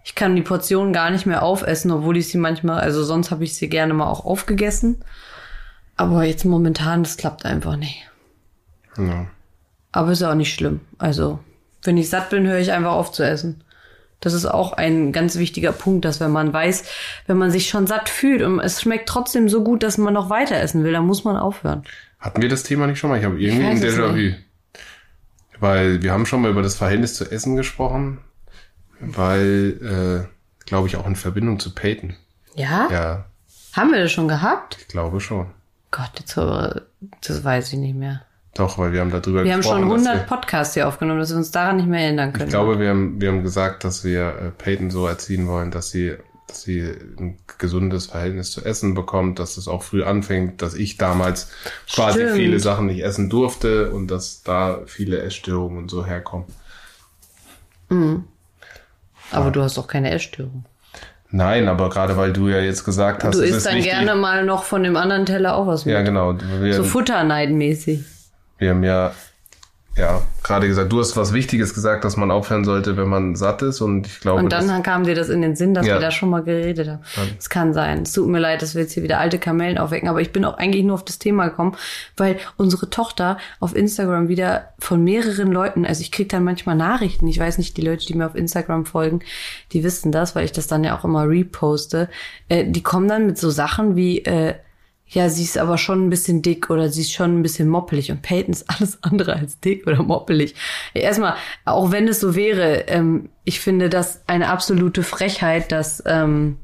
[0.04, 3.44] Ich kann die Portionen gar nicht mehr aufessen, obwohl ich sie manchmal, also sonst habe
[3.44, 4.96] ich sie gerne mal auch aufgegessen.
[5.96, 8.08] Aber jetzt momentan, das klappt einfach nicht.
[8.96, 9.26] Ja.
[9.92, 10.80] Aber ist auch nicht schlimm.
[10.98, 11.38] Also,
[11.82, 13.62] wenn ich satt bin, höre ich einfach auf zu essen.
[14.20, 16.84] Das ist auch ein ganz wichtiger Punkt, dass wenn man weiß,
[17.26, 20.30] wenn man sich schon satt fühlt und es schmeckt trotzdem so gut, dass man noch
[20.30, 21.84] weiter essen will, dann muss man aufhören.
[22.18, 23.18] Hatten wir das Thema nicht schon mal?
[23.18, 24.34] Ich habe irgendwie ein Déjà-vu.
[25.60, 28.18] Weil wir haben schon mal über das Verhältnis zu Essen gesprochen,
[28.98, 32.16] weil, äh, glaube ich, auch in Verbindung zu Peyton.
[32.54, 32.88] Ja?
[32.90, 33.24] Ja.
[33.74, 34.78] Haben wir das schon gehabt?
[34.80, 35.48] Ich glaube schon.
[35.94, 38.22] Gott, jetzt, das weiß ich nicht mehr.
[38.54, 39.86] Doch, weil wir haben darüber wir gesprochen.
[39.86, 42.46] Wir haben schon 100 Podcasts hier aufgenommen, dass wir uns daran nicht mehr erinnern können.
[42.46, 45.90] Ich glaube, wir haben, wir haben gesagt, dass wir äh, Peyton so erziehen wollen, dass
[45.90, 46.16] sie,
[46.48, 50.96] dass sie ein gesundes Verhältnis zu Essen bekommt, dass es auch früh anfängt, dass ich
[50.96, 51.52] damals
[51.88, 52.36] quasi Stimmt.
[52.38, 56.46] viele Sachen nicht essen durfte und dass da viele Essstörungen und so herkommen.
[57.88, 58.24] Mhm.
[59.30, 59.50] Aber ja.
[59.52, 60.64] du hast doch keine Essstörung.
[61.34, 64.62] Nein, aber gerade weil du ja jetzt gesagt hast, du isst dann gerne mal noch
[64.62, 65.92] von dem anderen Teller auch was mit.
[65.92, 66.36] Ja, genau.
[66.60, 68.04] Wir, so futterneidenmäßig.
[68.58, 69.10] Wir haben ja,
[69.96, 73.62] ja, gerade gesagt, du hast was Wichtiges gesagt, dass man aufhören sollte, wenn man satt
[73.62, 73.80] ist.
[73.80, 74.42] Und ich glaube.
[74.42, 75.94] Und dann kam dir das in den Sinn, dass ja.
[75.94, 77.02] wir da schon mal geredet haben.
[77.38, 78.02] Es kann sein.
[78.02, 80.44] Es tut mir leid, dass wir jetzt hier wieder alte Kamellen aufwecken, aber ich bin
[80.44, 81.76] auch eigentlich nur auf das Thema gekommen,
[82.16, 87.28] weil unsere Tochter auf Instagram wieder von mehreren Leuten, also ich krieg dann manchmal Nachrichten,
[87.28, 89.20] ich weiß nicht, die Leute, die mir auf Instagram folgen,
[89.72, 92.08] die wissen das, weil ich das dann ja auch immer reposte,
[92.48, 94.54] äh, die kommen dann mit so Sachen wie, äh,
[95.06, 98.10] ja, sie ist aber schon ein bisschen dick oder sie ist schon ein bisschen moppelig
[98.10, 100.54] und Peyton ist alles andere als dick oder moppelig.
[100.94, 106.56] Erstmal, auch wenn es so wäre, ähm, ich finde das eine absolute Frechheit, dass, ähm,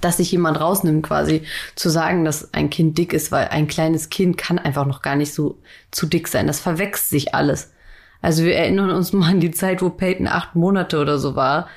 [0.00, 1.42] dass sich jemand rausnimmt, quasi
[1.74, 5.16] zu sagen, dass ein Kind dick ist, weil ein kleines Kind kann einfach noch gar
[5.16, 5.58] nicht so
[5.90, 6.46] zu dick sein.
[6.46, 7.72] Das verwechselt sich alles.
[8.22, 11.68] Also wir erinnern uns mal an die Zeit, wo Peyton acht Monate oder so war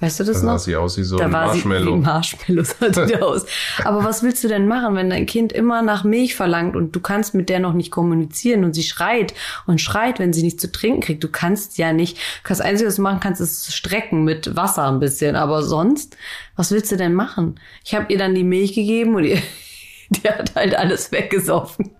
[0.00, 0.52] Weißt du das da noch?
[0.52, 1.96] Da sah sie aus wie so da ein Marshmallow.
[1.96, 3.44] Sie Marshmallow sah die aus.
[3.84, 7.00] Aber was willst du denn machen, wenn dein Kind immer nach Milch verlangt und du
[7.00, 9.34] kannst mit der noch nicht kommunizieren und sie schreit
[9.66, 11.22] und schreit, wenn sie nichts zu trinken kriegt?
[11.22, 12.18] Du kannst ja nicht.
[12.48, 15.36] Das Einzige, was du machen kannst, ist strecken mit Wasser ein bisschen.
[15.36, 16.16] Aber sonst,
[16.56, 17.60] was willst du denn machen?
[17.84, 19.38] Ich habe ihr dann die Milch gegeben und die,
[20.10, 21.90] die hat halt alles weggesoffen.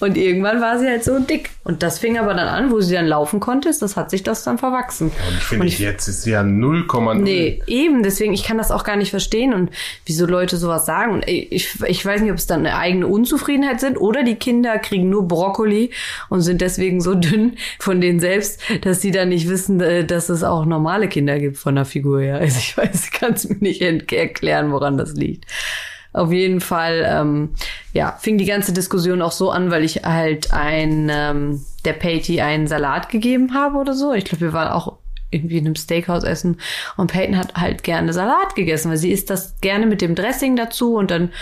[0.00, 1.50] Und irgendwann war sie halt so dick.
[1.64, 4.44] Und das fing aber dann an, wo sie dann laufen konnte, das hat sich das
[4.44, 5.12] dann verwachsen.
[5.16, 7.14] Ja, und ich finde, jetzt ist sie ja 0,0.
[7.14, 9.70] Nee, eben, deswegen, ich kann das auch gar nicht verstehen und
[10.06, 11.12] wieso Leute sowas sagen.
[11.12, 14.78] Und ich, ich weiß nicht, ob es dann eine eigene Unzufriedenheit sind oder die Kinder
[14.78, 15.90] kriegen nur Brokkoli
[16.28, 20.28] und sind deswegen so dünn von denen selbst, dass sie dann nicht wissen, äh, dass
[20.28, 22.38] es auch normale Kinder gibt von der Figur her.
[22.38, 25.46] Also ich weiß, ich kann es mir nicht erklären, woran das liegt.
[26.14, 27.50] Auf jeden Fall, ähm,
[27.92, 32.40] ja, fing die ganze Diskussion auch so an, weil ich halt ein, ähm, der Patty
[32.40, 34.12] einen Salat gegeben habe oder so.
[34.12, 34.98] Ich glaube, wir waren auch
[35.34, 36.60] irgendwie in einem Steakhouse essen
[36.96, 40.54] und Peyton hat halt gerne Salat gegessen, weil sie isst das gerne mit dem Dressing
[40.54, 41.32] dazu und dann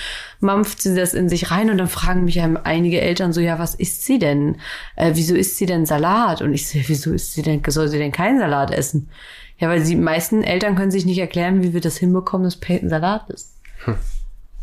[0.40, 3.74] mampft sie das in sich rein und dann fragen mich einige Eltern so, ja, was
[3.74, 4.56] isst sie denn?
[4.96, 6.40] Äh, wieso isst sie denn Salat?
[6.40, 9.10] Und ich so, wieso isst sie denn, soll sie denn keinen Salat essen?
[9.58, 12.88] Ja, weil die meisten Eltern können sich nicht erklären, wie wir das hinbekommen, dass Peyton
[12.88, 13.54] Salat isst.
[13.84, 13.96] Hm.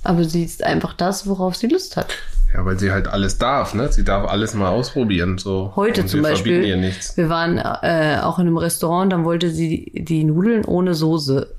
[0.04, 2.14] Aber sie ist einfach das, worauf sie Lust hat.
[2.54, 3.92] Ja, weil sie halt alles darf, ne?
[3.92, 5.38] Sie darf alles mal ausprobieren.
[5.38, 5.74] So.
[5.76, 6.64] Heute zum Beispiel.
[6.64, 7.16] Ihr nichts.
[7.16, 11.54] Wir waren äh, auch in einem Restaurant, dann wollte sie die, die Nudeln ohne Soße.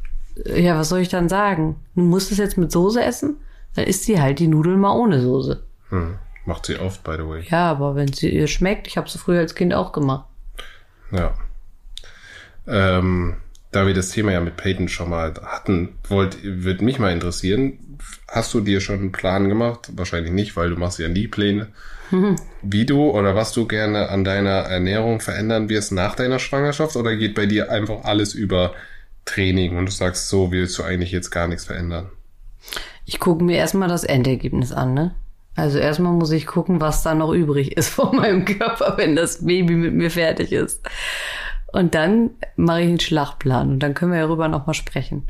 [0.57, 1.77] Ja, was soll ich dann sagen?
[1.95, 3.37] Du musst es jetzt mit Soße essen?
[3.75, 5.63] Dann isst sie halt die Nudeln mal ohne Soße.
[5.91, 6.17] Hm.
[6.45, 7.45] Macht sie oft, by the way.
[7.49, 10.25] Ja, aber wenn sie ihr schmeckt, ich habe sie früher als Kind auch gemacht.
[11.13, 11.35] Ja.
[12.67, 13.37] Ähm,
[13.71, 17.79] da wir das Thema ja mit Peyton schon mal hatten, wollt, würde mich mal interessieren,
[18.29, 19.91] hast du dir schon einen Plan gemacht?
[19.95, 21.69] Wahrscheinlich nicht, weil du machst ja nie Pläne.
[22.63, 27.17] Wie du oder was du gerne an deiner Ernährung verändern wirst nach deiner Schwangerschaft oder
[27.17, 28.75] geht bei dir einfach alles über
[29.25, 32.11] Training und du sagst, so willst du eigentlich jetzt gar nichts verändern?
[33.07, 35.15] Ich gucke mir erstmal das Endergebnis an, ne?
[35.57, 39.45] Also erstmal muss ich gucken, was da noch übrig ist von meinem Körper, wenn das
[39.45, 40.81] Baby mit mir fertig ist.
[41.73, 45.27] Und dann mache ich einen Schlachtplan und dann können wir darüber nochmal sprechen.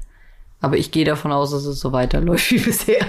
[0.60, 3.06] Aber ich gehe davon aus, dass es so weiterläuft wie bisher.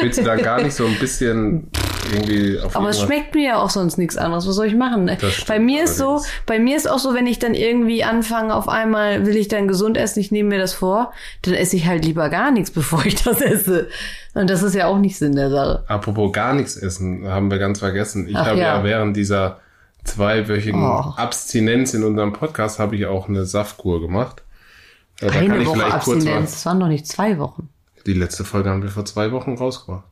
[0.00, 1.68] Willst du da gar nicht so ein bisschen
[2.12, 4.46] irgendwie auf Aber es schmeckt mir ja auch sonst nichts anderes.
[4.46, 5.10] Was soll ich machen?
[5.46, 8.68] Bei mir ist so, bei mir ist auch so, wenn ich dann irgendwie anfange, auf
[8.68, 12.04] einmal will ich dann gesund essen, ich nehme mir das vor, dann esse ich halt
[12.04, 13.88] lieber gar nichts, bevor ich das esse.
[14.34, 15.84] Und das ist ja auch nicht Sinn der Sache.
[15.88, 18.28] Apropos gar nichts essen, haben wir ganz vergessen.
[18.28, 18.78] Ich habe ja.
[18.78, 19.60] ja während dieser
[20.04, 21.14] zweiwöchigen oh.
[21.16, 24.42] Abstinenz in unserem Podcast habe ich auch eine Saftkur gemacht
[25.20, 25.84] Ja, Eine Woche.
[25.86, 27.68] Abstinenz, das waren doch nicht zwei Wochen.
[28.06, 30.04] Die letzte Folge haben wir vor zwei Wochen rausgebracht.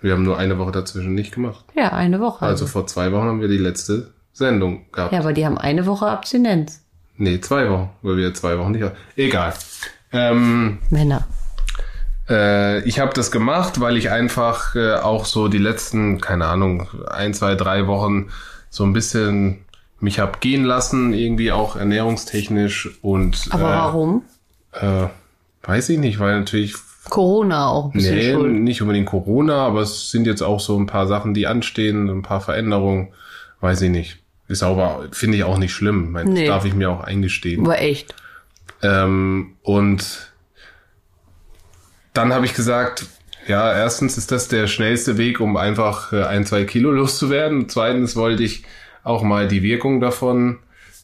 [0.00, 1.64] Wir haben nur eine Woche dazwischen nicht gemacht.
[1.76, 2.44] Ja, eine Woche.
[2.44, 5.12] Also vor zwei Wochen haben wir die letzte Sendung gehabt.
[5.12, 6.80] ja, aber die haben eine Woche Abstinenz.
[7.16, 8.90] Nee, zwei Wochen, weil wir zwei Wochen nicht.
[9.16, 9.52] Egal.
[10.12, 11.26] Ähm, Männer.
[12.28, 16.88] äh, ich habe das gemacht, weil ich einfach äh, auch so die letzten, keine Ahnung,
[17.08, 18.28] ein, zwei, drei Wochen
[18.70, 19.64] so ein bisschen
[20.02, 24.22] mich hab gehen lassen, irgendwie auch ernährungstechnisch und Aber äh, warum?
[24.72, 25.06] äh,
[25.62, 26.74] weiß ich nicht, weil natürlich
[27.08, 28.52] Corona auch ein bisschen nee, schuld.
[28.52, 32.22] nicht unbedingt Corona, aber es sind jetzt auch so ein paar Sachen, die anstehen, ein
[32.22, 33.12] paar Veränderungen,
[33.60, 34.18] weiß ich nicht.
[34.48, 36.10] Ist aber, finde ich auch nicht schlimm.
[36.10, 36.46] Mein, Nee.
[36.46, 37.64] Das darf ich mir auch eingestehen.
[37.64, 38.14] Aber echt.
[38.82, 40.32] Ähm, und
[42.12, 43.06] dann habe ich gesagt,
[43.46, 47.68] ja, erstens ist das der schnellste Weg, um einfach äh, ein, zwei Kilo loszuwerden.
[47.68, 48.64] Zweitens wollte ich
[49.04, 50.58] auch mal die Wirkung davon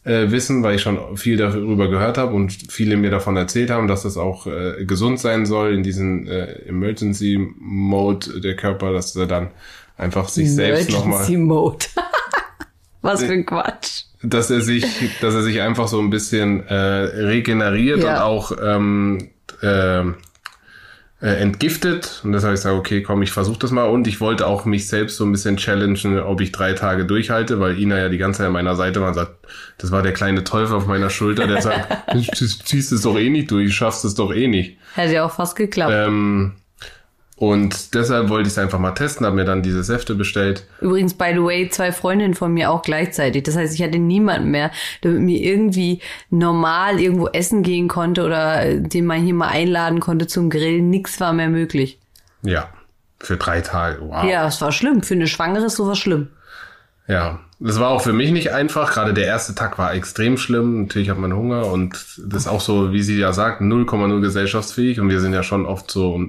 [0.05, 3.89] äh, wissen, weil ich schon viel darüber gehört habe und viele mir davon erzählt haben,
[3.89, 9.15] dass das auch äh, gesund sein soll in diesen äh, Emergency Mode der Körper, dass
[9.17, 9.51] er dann
[9.97, 11.87] einfach sich selbst nochmal Emergency Mode.
[13.03, 14.05] Was für ein Quatsch.
[14.23, 14.85] dass er sich,
[15.21, 18.17] dass er sich einfach so ein bisschen äh, regeneriert Ja.
[18.17, 19.29] und auch ähm,
[19.63, 20.03] äh,
[21.21, 22.21] äh, entgiftet.
[22.23, 23.85] Und deshalb habe ich gesagt, okay, komm, ich versuche das mal.
[23.85, 27.59] Und ich wollte auch mich selbst so ein bisschen challengen, ob ich drei Tage durchhalte,
[27.61, 29.33] weil Ina ja die ganze Zeit an meiner Seite war und sagt,
[29.79, 33.31] das war der kleine Teufel auf meiner Schulter, der sagt, du ziehst es doch eh
[33.31, 34.79] nicht durch, schaffst es doch eh nicht.
[34.95, 35.93] Hätte ja auch fast geklappt.
[35.95, 36.53] Ähm,
[37.39, 40.65] und deshalb wollte ich es einfach mal testen, habe mir dann diese Säfte bestellt.
[40.81, 43.45] Übrigens, by the way, zwei Freundinnen von mir auch gleichzeitig.
[43.45, 44.73] Das heißt, ich hatte niemanden mehr,
[45.05, 49.49] der mit mir irgendwie normal irgendwo essen gehen konnte oder äh, den man hier mal
[49.49, 50.91] einladen konnte zum Grillen.
[50.91, 52.01] Nix war mehr möglich.
[52.43, 52.71] Ja,
[53.21, 54.01] für drei Tage.
[54.01, 54.25] Wow.
[54.25, 55.05] Ja, es war schlimm.
[55.05, 56.31] Für eine Schwangere ist sowas schlimm.
[57.07, 58.93] Ja, das war auch für mich nicht einfach.
[58.93, 60.83] Gerade der erste Tag war extrem schlimm.
[60.83, 64.99] Natürlich hat man Hunger und das ist auch so, wie sie ja sagt, 0,0 gesellschaftsfähig.
[64.99, 66.21] Und wir sind ja schon oft so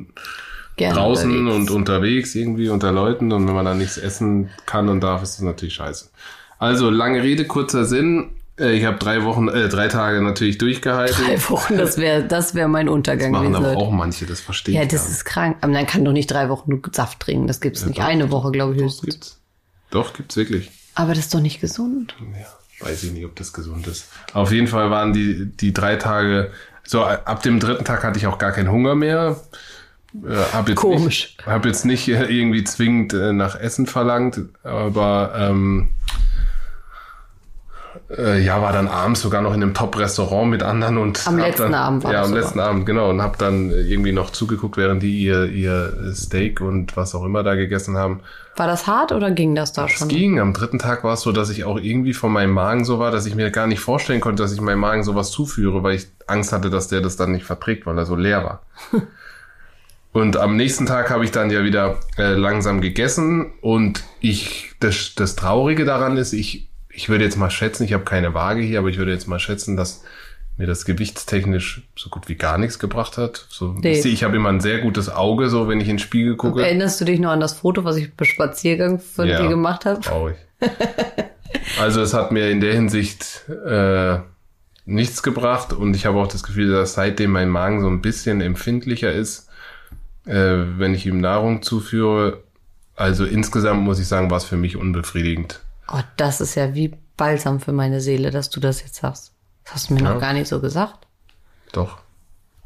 [0.80, 1.70] Gerne draußen unterwegs.
[1.70, 3.32] und unterwegs irgendwie unter Leuten.
[3.32, 6.10] Und wenn man dann nichts essen kann und darf, ist das natürlich scheiße.
[6.58, 8.32] Also, lange Rede, kurzer Sinn.
[8.60, 11.24] Äh, Ich habe drei Wochen, äh, drei Tage natürlich durchgehalten.
[11.26, 13.66] Drei Wochen, das wäre das wär mein Untergang Machen gewesen.
[13.66, 15.58] aber auch manche, das verstehe Ja, ich das gar ist krank.
[15.62, 17.48] Aber man kann doch nicht drei Wochen nur Saft trinken.
[17.48, 18.00] Das gibt's nicht.
[18.00, 18.86] doch, Eine Woche, glaube ich, nicht.
[18.94, 19.14] höchstens.
[19.14, 19.40] Gibt's.
[19.92, 20.72] Doch, gibt's wirklich.
[20.96, 22.16] Aber das ist doch nicht gesund.
[22.38, 24.10] Ja, weiß ich nicht, ob das gesund ist.
[24.34, 26.52] Auf jeden Fall waren die, die drei Tage,
[26.86, 29.40] so ab dem dritten Tag hatte ich auch gar keinen Hunger mehr.
[30.14, 31.36] Äh, hab jetzt Komisch.
[31.38, 35.90] Nicht, hab jetzt nicht äh, irgendwie zwingend äh, nach Essen verlangt, aber ähm,
[38.18, 41.64] äh, ja, war dann abends sogar noch in einem Top-Restaurant mit anderen und Am letzten
[41.64, 42.44] dann, Abend war Ja, das am sogar.
[42.44, 43.10] letzten Abend, genau.
[43.12, 47.44] Und hab dann irgendwie noch zugeguckt, während die ihr, ihr Steak und was auch immer
[47.44, 48.22] da gegessen haben.
[48.56, 50.08] War das hart oder ging das da Es schon?
[50.08, 50.40] ging.
[50.40, 53.12] Am dritten Tag war es so, dass ich auch irgendwie von meinem Magen so war,
[53.12, 56.08] dass ich mir gar nicht vorstellen konnte, dass ich meinem Magen sowas zuführe, weil ich
[56.26, 58.62] Angst hatte, dass der das dann nicht verträgt, weil er so leer war.
[60.20, 65.14] und am nächsten Tag habe ich dann ja wieder äh, langsam gegessen und ich, das,
[65.16, 68.80] das Traurige daran ist, ich, ich würde jetzt mal schätzen, ich habe keine Waage hier,
[68.80, 70.04] aber ich würde jetzt mal schätzen, dass
[70.58, 73.48] mir das gewichtstechnisch so gut wie gar nichts gebracht hat.
[73.50, 73.94] So, Nee.
[73.94, 76.36] ich, sehe, ich habe immer ein sehr gutes Auge, so wenn ich in den Spiegel
[76.36, 76.62] gucke.
[76.62, 79.42] Erinnerst du dich noch an das Foto, was ich beim Spaziergang von Ja.
[79.42, 80.02] dir gemacht habe?
[80.02, 80.36] Traurig.
[81.80, 84.20] also es hat mir in der Hinsicht äh,
[84.86, 88.42] nichts gebracht und ich habe auch das Gefühl, dass seitdem mein Magen so ein bisschen
[88.42, 89.49] empfindlicher ist,
[90.30, 92.44] äh, wenn ich ihm Nahrung zuführe.
[92.96, 95.60] Also insgesamt muss ich sagen, war es für mich unbefriedigend.
[95.92, 99.32] Oh, das ist ja wie Balsam für meine Seele, dass du das jetzt sagst.
[99.64, 100.14] Das hast du mir Ja.
[100.14, 101.08] noch gar nicht so gesagt.
[101.72, 101.98] Doch.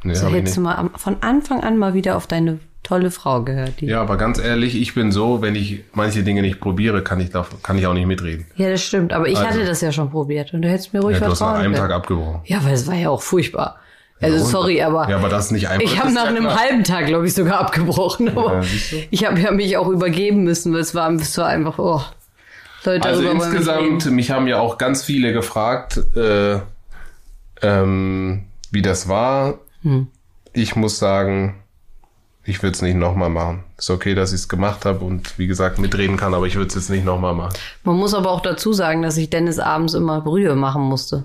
[0.03, 3.43] Nee, So ich hättest du mal von Anfang an mal wieder auf deine tolle Frau
[3.43, 3.81] gehört.
[3.81, 7.29] Ja, aber ganz ehrlich, ich bin so, wenn ich manche Dinge nicht probiere, kann ich,
[7.29, 8.45] da, kann ich auch nicht mitreden.
[8.57, 9.13] Ja, das stimmt.
[9.13, 11.31] Aber ich Also- hatte das ja schon probiert und du hättest mir ruhig Ja, du
[11.31, 11.87] hast nach vertrauen einem können.
[11.89, 12.41] Tag abgebrochen.
[12.45, 13.77] Ja, weil es war ja auch furchtbar.
[14.23, 14.51] Also und?
[14.51, 15.85] sorry, aber, Ja, aber das ist nicht einfach.
[15.85, 16.59] ich habe nach ja einem klar.
[16.59, 18.29] halben Tag, glaube ich, sogar abgebrochen.
[18.29, 21.77] Aber Ja, ich habe ja mich auch übergeben müssen, weil es war, es war einfach,
[21.79, 22.01] oh,
[22.85, 26.59] Leute, Also insgesamt, mich haben ja auch ganz viele gefragt, äh,
[27.61, 29.59] ähm, wie das war.
[29.83, 30.07] Hm.
[30.51, 31.55] Ich muss sagen,
[32.43, 33.63] ich würde es nicht nochmal machen.
[33.77, 36.67] Ist okay, dass ich es gemacht habe und wie gesagt mitreden kann, aber ich würde
[36.67, 37.53] es jetzt nicht nochmal machen.
[37.83, 41.23] Man muss aber auch dazu sagen, dass ich Dennis abends immer Brühe machen musste.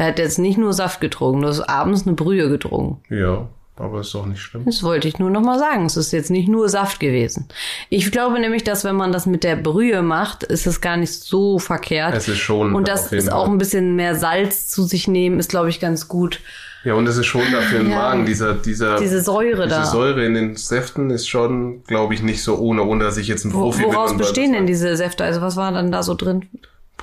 [0.00, 3.02] Er hat jetzt nicht nur Saft getrunken, du hast abends eine Brühe getrunken.
[3.14, 4.64] Ja, aber ist doch nicht schlimm.
[4.64, 5.84] Das wollte ich nur noch mal sagen.
[5.84, 7.48] Es ist jetzt nicht nur Saft gewesen.
[7.90, 11.12] Ich glaube nämlich, dass wenn man das mit der Brühe macht, ist es gar nicht
[11.12, 12.14] so verkehrt.
[12.14, 15.50] Es ist schon Und das ist auch ein bisschen mehr Salz zu sich nehmen, ist
[15.50, 16.40] glaube ich ganz gut.
[16.82, 17.96] Ja, und es ist schon dafür im Ja.
[17.96, 18.24] Magen.
[18.24, 19.84] Dieser, dieser, Diese Säure diese da.
[19.84, 23.44] Säure in den Säften ist schon, glaube ich, nicht so ohne, ohne dass ich jetzt
[23.44, 23.92] ein Wo, Profi bin.
[23.92, 25.24] woraus bestehen denn diese Säfte?
[25.24, 26.48] Also was war dann da so drin?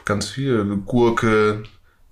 [0.03, 0.65] Ganz viel.
[0.87, 1.61] Gurke,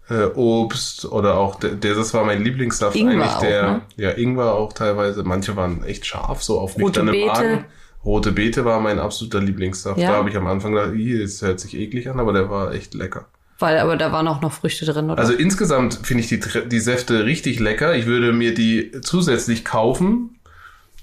[0.09, 3.81] äh, Obst oder auch, der, der, das war mein Lieblingssaft Ingwer eigentlich, auch, der, ne?
[3.97, 5.23] ja, Ingwer auch teilweise.
[5.23, 7.27] Manche waren echt scharf, so auf Rote nüchternem Beete.
[7.27, 7.65] Magen.
[8.03, 9.97] Rote Beete war mein absoluter Lieblingssaft.
[9.97, 10.11] Ja?
[10.11, 12.73] Da habe ich am Anfang gedacht, "Ih, das hört sich eklig an, aber der war
[12.73, 13.27] echt lecker.
[13.57, 15.17] Weil, aber da waren auch noch Früchte drin, oder?
[15.17, 17.95] Also insgesamt finde ich die, die Säfte richtig lecker.
[17.95, 20.39] Ich würde mir die zusätzlich kaufen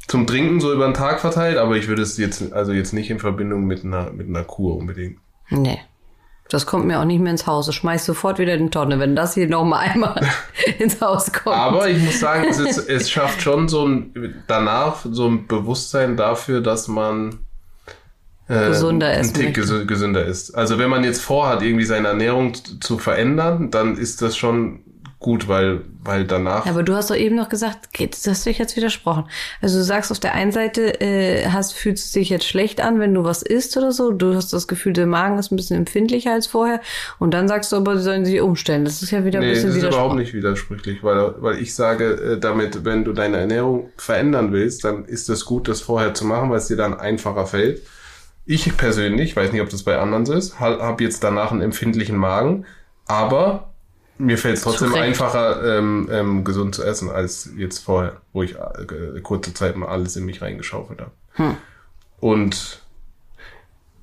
[0.06, 3.10] zum Trinken so über den Tag verteilt, aber ich würde es jetzt also jetzt nicht
[3.10, 5.18] in Verbindung mit einer mit einer Kur unbedingt.
[5.50, 5.80] nee.
[6.52, 7.66] Das kommt mir auch nicht mehr ins Haus.
[7.68, 10.20] Ich schmeiß sofort wieder in die Tonne, wenn das hier noch mal einmal
[10.78, 11.56] ins Haus kommt.
[11.56, 16.18] Aber ich muss sagen, es, ist, es schafft schon so ein danach so ein Bewusstsein
[16.18, 17.38] dafür, dass man
[18.48, 20.50] äh, Gesünder ein essen Tick gesünder ist.
[20.54, 24.80] Also wenn man jetzt vorhat, irgendwie seine Ernährung zu verändern, dann ist das schon
[25.22, 28.58] gut, weil weil danach aber du hast doch eben noch gesagt, das hast du dich
[28.58, 29.24] jetzt widersprochen.
[29.61, 32.98] Also du sagst auf der einen Seite, äh, hast, fühlst du dich jetzt schlecht an,
[32.98, 34.11] wenn du was isst oder so.
[34.11, 36.80] Du hast das Gefühl, der Magen ist ein bisschen empfindlicher als vorher.
[37.20, 38.85] Und dann sagst du aber, sie sollen sich umstellen.
[38.85, 41.74] Das ist ja wieder ein Nee, das bisschen ist überhaupt nicht widersprüchlich, weil, weil ich
[41.74, 46.14] sage, äh, damit, wenn du deine Ernährung verändern willst, dann ist es gut, das vorher
[46.14, 47.82] zu machen, weil es dir dann einfacher fällt.
[48.44, 52.16] Ich persönlich, weiß nicht, ob das bei anderen so ist, habe jetzt danach einen empfindlichen
[52.16, 52.66] Magen,
[53.06, 53.71] aber
[54.22, 55.04] mir fällt es trotzdem Zu Recht.
[55.04, 59.88] einfacher, ähm, ähm, gesund zu essen, als jetzt vorher, wo ich äh, kurze Zeit mal
[59.88, 61.11] alles in mich reingeschaufelt habe.
[61.35, 61.56] Hm.
[62.20, 62.80] Und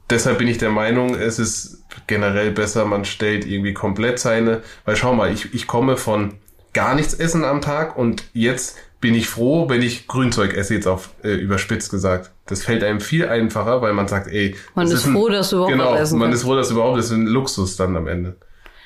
[0.09, 4.95] deshalb bin ich der Meinung, es ist generell besser, man stellt irgendwie komplett seine, weil
[4.95, 6.35] schau mal, ich, ich komme von
[6.73, 10.87] gar nichts essen am Tag und jetzt bin ich froh, wenn ich Grünzeug esse, jetzt
[10.87, 12.31] auf äh, überspitzt gesagt.
[12.47, 15.55] Das fällt einem viel einfacher, weil man sagt, ey, Man ist ein- froh, dass du
[15.57, 16.41] überhaupt genau, essen man kannst.
[16.43, 18.35] ist froh, dass du überhaupt, das ist ein Luxus dann am Ende.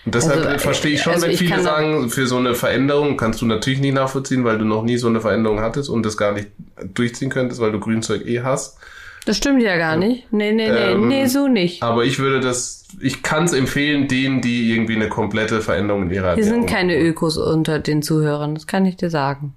[0.06, 2.56] Und deshalb Also, äh, verstehe ich schon, also wenn ich viele sagen, für so eine
[2.56, 6.06] Veränderung kannst du natürlich nicht nachvollziehen, weil du noch nie so eine Veränderung hattest und
[6.06, 6.50] das gar nicht
[6.94, 8.78] durchziehen könntest, weil du Grünzeug eh hast.
[9.26, 10.32] Das stimmt ja gar nicht.
[10.34, 11.82] Nee, nee, nee, Ähm, nee, so nicht.
[11.82, 16.12] Aber ich würde das, ich kann es empfehlen, denen, die irgendwie eine komplette Veränderung in
[16.12, 17.06] ihrer Hier sind Ernährung keine machen.
[17.08, 19.56] Ökos unter den Zuhörern, das kann ich dir sagen.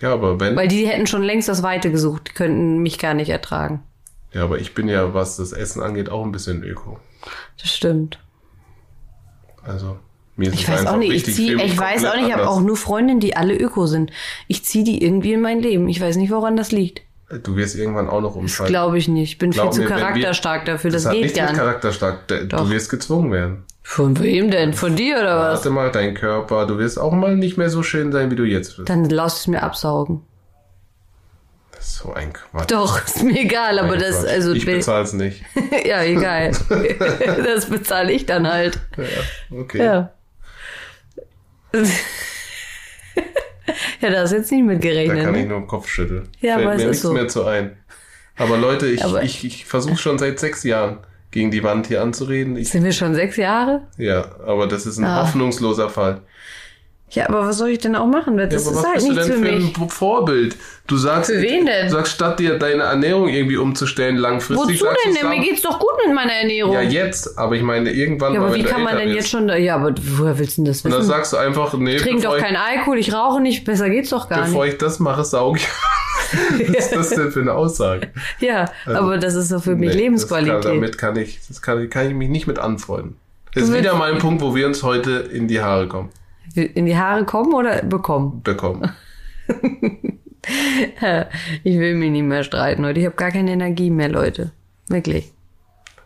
[0.00, 3.14] Ja, aber wenn, Weil die hätten schon längst das Weite gesucht, die könnten mich gar
[3.14, 3.82] nicht ertragen.
[4.34, 6.98] ja, aber ich bin ja, was das Essen angeht, auch ein bisschen öko.
[7.58, 8.18] Das stimmt.
[9.64, 9.96] Also,
[10.36, 12.60] mir ist Ich weiß auch nicht, ich zieh, ich weiß auch nicht, ich habe auch
[12.60, 14.10] nur Freundinnen, die alle Öko sind.
[14.48, 15.88] Ich ziehe die irgendwie in mein Leben.
[15.88, 17.02] Ich weiß nicht, woran das liegt.
[17.42, 18.70] Du wirst irgendwann auch noch umschalten.
[18.72, 19.32] Glaube ich nicht.
[19.32, 20.90] Ich bin Glaub viel zu mir, wir- charakterstark dafür.
[20.90, 21.56] Das, hat geht nichts gar nicht.
[21.58, 22.28] charakterstark.
[22.28, 22.70] Du Doch.
[22.70, 23.64] wirst gezwungen werden.
[23.82, 24.72] Von wem denn?
[24.72, 25.58] Von dir oder was?
[25.58, 28.44] Warte mal, dein Körper, du wirst auch mal nicht mehr so schön sein, wie du
[28.44, 28.88] jetzt bist.
[28.88, 30.20] Dann lass es mir absaugen.
[31.86, 32.70] So ein Quatsch.
[32.70, 34.30] Doch, ist mir egal, aber das, Quatsch.
[34.30, 35.42] also, ich bezahle es nicht.
[35.86, 36.52] ja, egal.
[37.44, 38.78] das bezahle ich dann halt.
[38.96, 39.78] Ja, okay.
[39.84, 40.10] Ja.
[44.00, 45.24] ja, da hast du jetzt nicht mit Da gerechnet.
[45.24, 45.48] kann ich Ne?
[45.48, 46.28] nur den Kopf schütteln.
[46.40, 47.12] Ja, Fällt aber es mir ist nichts so.
[47.12, 47.76] mehr zu ein.
[48.36, 50.98] Aber Leute, ich, Aber- ich, ich versuche schon seit sechs Jahren
[51.30, 52.56] gegen die Wand hier anzureden.
[52.56, 53.82] Ich, Sind wir schon sechs Jahre?
[53.96, 55.22] ja, aber das ist ein Ah.
[55.22, 56.22] hoffnungsloser Fall.
[57.14, 58.36] Ja, aber was soll ich denn auch machen?
[58.36, 59.78] Das Ja, ist was halt bist du nichts denn für mich.
[59.78, 60.56] ein Vorbild?
[60.86, 61.86] Du sagst, Für wen denn?
[61.86, 65.14] Du sagst, statt dir deine Ernährung irgendwie umzustellen langfristig, Wozu sagst denn?
[65.14, 65.28] du denn?
[65.30, 66.72] Mir geht's doch gut mit meiner Ernährung.
[66.74, 69.48] Ja, jetzt, aber ich meine irgendwann Ja, aber wie du kann man denn jetzt schon,
[69.48, 71.08] da- ja, aber woher willst du denn das Und dann wissen?
[71.10, 74.10] sagst du einfach, nee, Ich trinke bevor, doch keinen Alkohol, ich rauche nicht, besser geht's
[74.10, 75.68] doch gar bevor ich das mache, saug ich.
[76.68, 78.00] Was ist das denn für eine Aussage?
[78.06, 78.10] nicht.
[78.40, 80.62] Ja, aber das ist doch für mich Nee, Lebensqualität.
[80.62, 83.16] Kann, damit kann ich, das kann, kann ich mich nicht mit anfreunden.
[83.54, 86.08] Das ist wieder mal ein Punkt, wo wir uns heute in die Haare kommen,
[86.54, 88.42] In die Haare kommen oder bekommen?
[88.42, 88.90] bekommen.
[91.62, 93.00] Ich will mich nicht mehr streiten heute.
[93.00, 94.52] Ich habe gar keine Energie mehr, Leute.
[94.88, 95.32] Wirklich.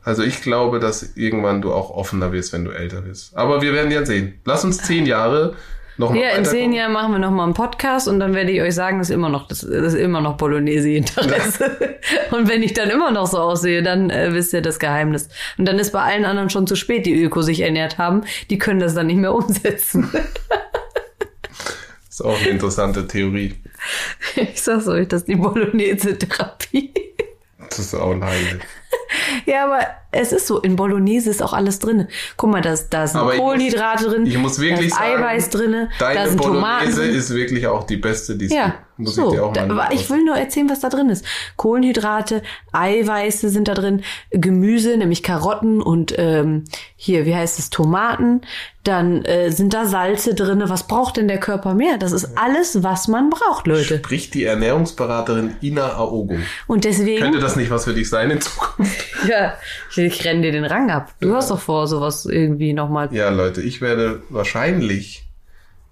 [0.05, 3.37] Also ich glaube, dass irgendwann du auch offener wirst, wenn du älter wirst.
[3.37, 4.41] Aber wir werden ja sehen.
[4.45, 5.57] Lass uns zehn Jahre
[5.99, 6.73] noch Ja, in zehn.
[6.73, 9.29] Jahren machen wir nochmal einen Podcast und dann werde ich euch sagen, das ist immer
[9.29, 11.99] noch, das, das ist immer noch Bolognese-Interesse.
[12.31, 15.29] und wenn ich dann immer noch so aussehe, dann äh, wisst ihr das Geheimnis.
[15.59, 18.23] Und dann ist bei allen anderen schon zu spät, die Öko sich ernährt haben.
[18.51, 20.11] Die können das dann nicht mehr umsetzen.
[22.09, 23.55] ist auch eine interessante Theorie.
[24.37, 26.93] ich sag's euch, das ist die Bolognese-Therapie.
[27.69, 28.63] Das ist auch ein Heimlich.
[29.47, 29.81] Ja, aber
[30.11, 32.09] es ist so, in Bolognese ist auch alles drin.
[32.37, 35.09] Guck mal, da, da sind Aber ich muss- Kohlenhydrate drin, Ich muss wirklich da ist
[35.11, 37.15] sagen, Eiweiß drin, da sind Tomaten Bolognese drin.
[37.19, 38.79] ist wirklich auch die beste, die es Ja, gibt.
[39.01, 39.29] Muss so.
[39.29, 41.25] ich dir auch mal aber ich will nur erzählen, was da drin ist.
[41.57, 46.65] Kohlenhydrate, Eiweiße sind da drin, Gemüse, nämlich Karotten und ähm,
[46.97, 48.41] hier, wie heißt es, Tomaten.
[48.83, 50.63] Dann äh, sind da Salze drin.
[50.67, 51.99] Was braucht denn der Körper mehr?
[51.99, 53.99] Das ist alles, was man braucht, Leute.
[53.99, 56.37] Spricht die Ernährungsberaterin Ina Aogo.
[56.67, 59.05] Und deswegen, Könnte das nicht was für dich sein in Zukunft?
[59.29, 59.55] ja,
[60.03, 61.15] ich, renne dir den Rang ab.
[61.21, 63.09] Du hast doch vor, sowas irgendwie nochmal.
[63.13, 65.25] Ja, Leute, ich werde wahrscheinlich,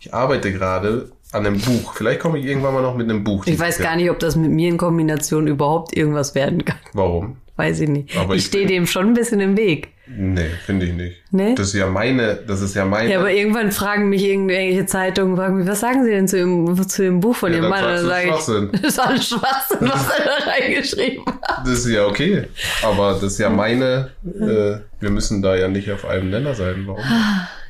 [0.01, 1.95] ich arbeite gerade an einem Buch.
[1.95, 3.47] Vielleicht komme ich irgendwann mal noch mit einem Buch.
[3.47, 6.79] Ich weiß gar nicht, ob das mit mir in Kombination überhaupt irgendwas werden kann.
[6.93, 7.37] Warum?
[7.57, 8.17] Weiß ich nicht.
[8.17, 9.89] Aber ich ich- stehe dem schon ein bisschen im Weg.
[10.09, 11.17] Nee, finde ich nicht.
[11.33, 11.55] Nee?
[11.57, 13.11] Das ist ja meine, das ist ja meine.
[13.11, 16.89] Ja, aber irgendwann fragen mich irgendwelche Zeitungen, fragen mich, was sagen Sie denn zu dem,
[16.89, 17.83] zu dem Buch von Ja, Ihrem Mann?
[17.83, 18.29] Sagst dann sage
[18.71, 21.67] ich, das ist alles Schwachsinn, was er da reingeschrieben hat.
[21.67, 22.45] Das ist ja okay.
[22.83, 26.85] Aber das ist ja meine, äh, wir müssen da ja nicht auf einem Nenner sein.
[26.87, 27.03] Warum?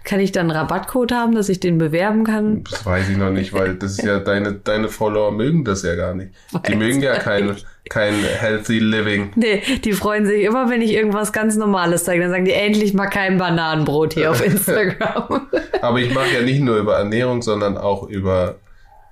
[0.04, 2.62] Kann ich dann einen Rabattcode haben, dass ich den bewerben kann?
[2.64, 5.96] Das weiß ich noch nicht, weil das ist ja deine, deine Follower mögen das ja
[5.96, 6.30] gar nicht.
[6.52, 7.56] Die Weiß mögen ja ich kein,
[7.88, 9.30] kein healthy living.
[9.36, 12.22] Nee, die freuen sich immer, wenn ich irgendwas ganz Normales zeige.
[12.22, 15.48] Dann sagen die endlich mal kein Bananenbrot hier auf Instagram.
[15.80, 18.56] Aber ich mache ja nicht nur über Ernährung, sondern auch über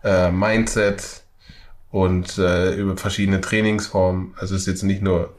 [0.03, 1.22] äh, Mindset
[1.91, 4.35] und äh, über verschiedene Trainingsformen.
[4.37, 5.33] Also es ist jetzt nicht nur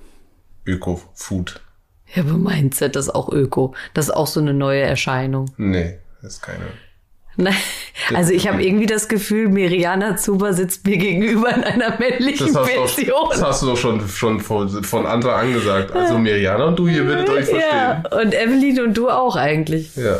[0.66, 1.62] Öko-Food.
[2.14, 3.74] ja, aber Mindset ist auch Öko.
[3.94, 5.52] Das ist auch so eine neue Erscheinung.
[5.58, 6.66] Nee, das ist keine.
[7.38, 7.54] Nein,
[8.14, 12.54] also ich habe irgendwie das Gefühl, Miriana Zuber sitzt mir gegenüber in einer männlichen Das
[12.54, 13.30] du auch, Version.
[13.32, 15.92] das hast du doch schon, schon von, von Anfang an gesagt.
[15.92, 18.22] Also Miriana und du, ihr würdet euch Ja, verstehen.
[18.22, 19.96] und Evelyn und du auch eigentlich.
[19.98, 20.18] Ja.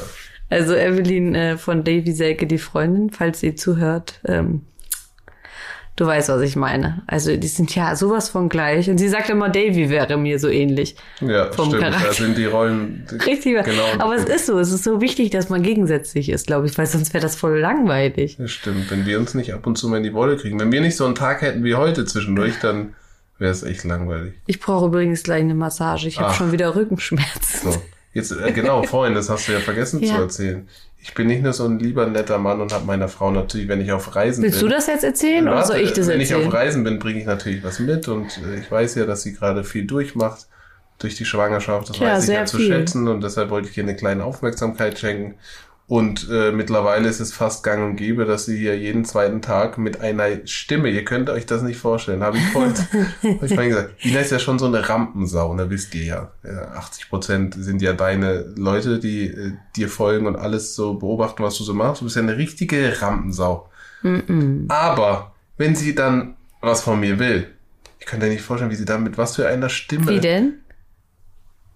[0.50, 4.62] Also Evelyn äh, von Davy Selke, die Freundin, falls sie zuhört, ähm,
[5.96, 7.02] du weißt, was ich meine.
[7.08, 8.90] Also die sind ja sowas von gleich.
[8.90, 10.96] Und sie sagt immer, Davy wäre mir so ähnlich.
[11.22, 11.84] Ja, Vom stimmt.
[11.84, 12.14] Da Charakter.
[12.14, 13.06] sind die Rollen.
[13.26, 13.64] Richtig.
[13.64, 13.84] Genau.
[14.00, 16.86] Aber es ist so, es ist so wichtig, dass man gegensätzlich ist, glaube ich, weil
[16.86, 18.38] sonst wäre das voll langweilig.
[18.38, 18.90] Das stimmt.
[18.92, 20.60] Wenn wir uns nicht ab und zu mal in die Wolle kriegen.
[20.60, 22.96] Wenn wir nicht so einen Tag hätten wie heute zwischendurch, dann
[23.38, 24.34] wäre es echt langweilig.
[24.48, 26.08] Ich brauche übrigens gleich eine Massage.
[26.08, 26.36] Ich habe Ach.
[26.36, 27.72] schon wieder Rückenschmerzen.
[27.72, 27.82] So.
[28.16, 30.16] Jetzt, äh, genau, vorhin, das hast du ja vergessen Ja.
[30.16, 30.68] zu erzählen.
[31.04, 33.80] Ich bin nicht nur so ein lieber netter Mann und habe meiner Frau natürlich, wenn
[33.80, 34.70] ich auf Reisen Willst bin.
[34.70, 36.48] du das jetzt erzählen oder soll ich das wenn ich erzählen?
[36.48, 39.34] auf Reisen bin, bringe ich natürlich was mit und äh, ich weiß ja, dass sie
[39.34, 40.48] gerade viel durchmacht
[40.98, 41.90] durch die Schwangerschaft.
[41.90, 44.24] Das Ja, weiß ich sehr ja zu schätzen und deshalb wollte ich ihr eine kleine
[44.24, 45.36] Aufmerksamkeit schenken.
[45.88, 49.78] Und äh, mittlerweile ist es fast gang und gäbe, dass sie hier jeden zweiten Tag
[49.78, 52.74] mit einer Stimme, ihr könnt euch das nicht vorstellen, habe ich vorhin,
[53.24, 56.32] hab ich vorhin gesagt, Ina ist ja schon so eine Rampensau, ne, wisst ihr ja.
[56.44, 61.44] ja 80 Prozent sind ja deine Leute, die äh, dir folgen und alles so beobachten,
[61.44, 62.02] was du so machst.
[62.02, 63.70] Du bist ja eine richtige Rampensau.
[64.68, 67.48] Aber wenn sie dann was von mir will,
[68.00, 70.08] ich könnte nicht vorstellen, wie sie dann mit was für einer Stimme.
[70.08, 70.60] Wie denn?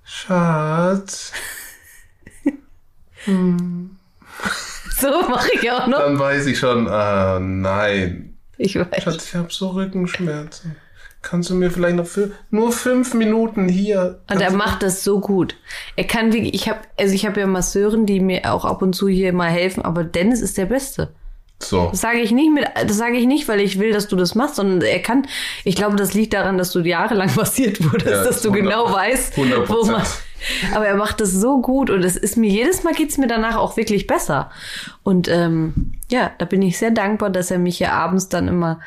[0.03, 1.31] Schatz.
[4.99, 5.99] So mache ich auch noch.
[5.99, 8.37] Dann weiß ich schon, ah, nein.
[8.57, 9.03] Ich weiß.
[9.03, 10.75] Schatz, ich habe so Rückenschmerzen.
[11.21, 14.21] Kannst du mir vielleicht noch für nur fünf Minuten hier.
[14.31, 15.55] Und er macht das so gut.
[15.97, 18.93] Er kann wirklich, ich habe, also ich habe ja Masseuren, die mir auch ab und
[18.93, 21.13] zu hier mal helfen, aber Dennis ist der Beste.
[21.61, 21.89] So.
[21.91, 24.33] Das sage ich nicht mit, das sage ich nicht, weil ich will, dass du das
[24.33, 25.27] machst, sondern er kann.
[25.65, 28.93] Ich glaube, das liegt daran, dass du jahrelang massiert wurdest, Ja, dass du 100 genau
[28.93, 29.67] weißt, 100%.
[29.67, 30.03] wo man.
[30.73, 33.57] Aber er macht das so gut und es ist mir jedes Mal geht's mir danach
[33.57, 34.51] auch wirklich besser.
[35.03, 38.79] Und ähm, ja, da bin ich sehr dankbar, dass er mich hier abends dann immer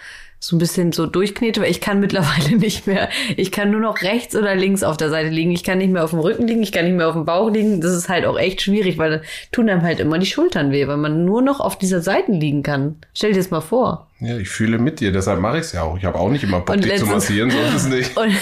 [0.44, 3.08] so ein bisschen so durchknetet, weil ich kann mittlerweile nicht mehr.
[3.36, 5.52] Ich kann nur noch rechts oder links auf der Seite liegen.
[5.52, 7.48] Ich kann nicht mehr auf dem Rücken liegen, ich kann nicht mehr auf dem Bauch
[7.48, 7.80] liegen.
[7.80, 9.20] Das ist halt auch echt schwierig, weil dann
[9.52, 12.64] tun einem halt immer die Schultern weh, weil man nur noch auf dieser Seite liegen
[12.64, 12.96] kann.
[13.14, 14.08] Stell dir das mal vor.
[14.18, 15.96] Ja, ich fühle mit dir, deshalb mache ich es ja auch.
[15.96, 18.16] Ich habe auch nicht immer Bock, dich zu massieren, so ist es nicht.
[18.16, 18.32] Und,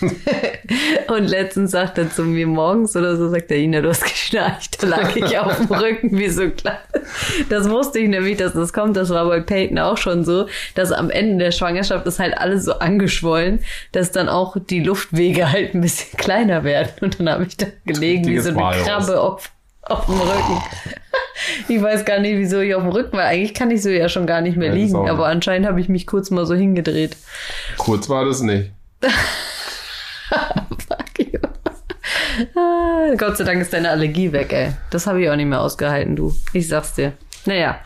[1.08, 4.82] und letztens sagt er zu mir morgens oder so, sagt er, Ina, du hast geschnarcht.
[4.82, 6.78] Da lag ich auf dem Rücken wie so klar.
[7.48, 8.96] Das wusste ich nämlich, dass das kommt.
[8.96, 12.64] Das war bei Peyton auch schon so, dass am Ende der Schwangerschaft ist halt alles
[12.64, 13.60] so angeschwollen,
[13.92, 16.90] dass dann auch die Luftwege halt ein bisschen kleiner werden.
[17.00, 18.86] Und dann habe ich da gelegen wie so eine Walross.
[18.86, 19.50] Krabbe auf,
[19.82, 20.62] auf dem Rücken.
[21.68, 23.24] Ich weiß gar nicht, wieso ich auf dem Rücken war.
[23.24, 25.08] Eigentlich kann ich so ja schon gar nicht mehr liegen.
[25.08, 27.16] Aber anscheinend habe ich mich kurz mal so hingedreht.
[27.76, 28.70] Kurz war das nicht.
[30.28, 31.38] Fuck you.
[32.56, 34.72] Ah, Gott sei Dank ist deine Allergie weg, ey.
[34.90, 36.34] Das habe ich auch nicht mehr ausgehalten, du.
[36.52, 37.12] Ich sag's dir.
[37.46, 37.78] Naja.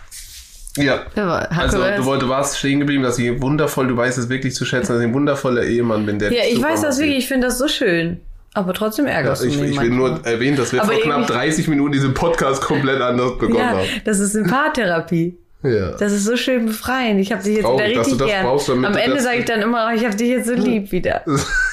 [0.77, 1.03] Ja.
[1.17, 4.65] Ja, Also du wolltest warst stehen geblieben, dass ich wundervoll, du weißt es wirklich zu
[4.65, 7.19] schätzen, dass ich ein wundervoller Ehemann bin, der ja, ich weiß das wirklich.
[7.19, 8.21] Ich finde das so schön.
[8.55, 10.11] Aber trotzdem ärgerst Ich, du mich ich will manchmal.
[10.19, 13.59] nur erwähnen, dass wir Aber vor knapp irgendwie- 30 Minuten diesen Podcast komplett anders begonnen
[13.59, 13.87] Ja, haben.
[14.05, 15.37] das ist Sympaththerapie.
[15.65, 15.91] Ja.
[15.97, 17.21] Das ist so schön befreiend.
[17.21, 18.47] Ich habe dich jetzt Traurig, wieder dass du richtig das gern.
[18.47, 20.93] brauchst, damit Am Ende sage ich dann immer, oh, ich habe dich jetzt so lieb
[20.93, 21.23] wieder.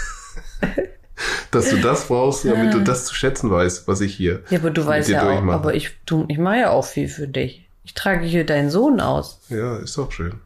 [1.51, 4.69] Dass du das brauchst, damit du das zu schätzen weißt, was ich hier Ja, aber
[4.71, 7.69] du weißt ja auch, aber ich, du, ich mache ja auch viel für dich.
[7.85, 9.39] Ich trage hier deinen Sohn aus.
[9.47, 10.41] Ja, ist doch schön.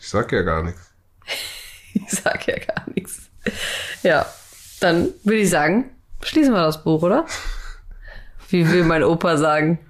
[0.00, 0.90] Ich sag ja gar nichts.
[1.92, 3.22] Ich sag ja gar nichts.
[4.04, 4.24] Ja,
[4.78, 5.90] dann würde ich sagen,
[6.22, 7.26] schließen wir das Buch, oder?
[8.48, 9.80] Wie will mein Opa sagen?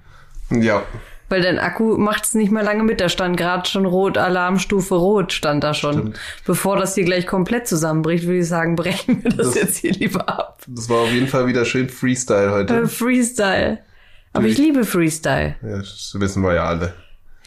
[0.49, 0.83] Ja,
[1.31, 2.99] Weil dein Akku macht es nicht mehr lange mit.
[3.01, 5.93] Da stand gerade schon rot, Alarmstufe rot stand da schon.
[5.93, 6.19] Stimmt.
[6.45, 9.93] Bevor das hier gleich komplett zusammenbricht, würde ich sagen, brechen wir das, Das- jetzt hier
[9.93, 10.61] lieber ab.
[10.67, 12.87] das war auf jeden Fall wieder schön Freestyle Äh, heute.
[12.87, 13.79] Freestyle.
[14.33, 15.55] Aber ich liebe Freestyle.
[15.61, 16.93] Ja, das wissen wir ja alle.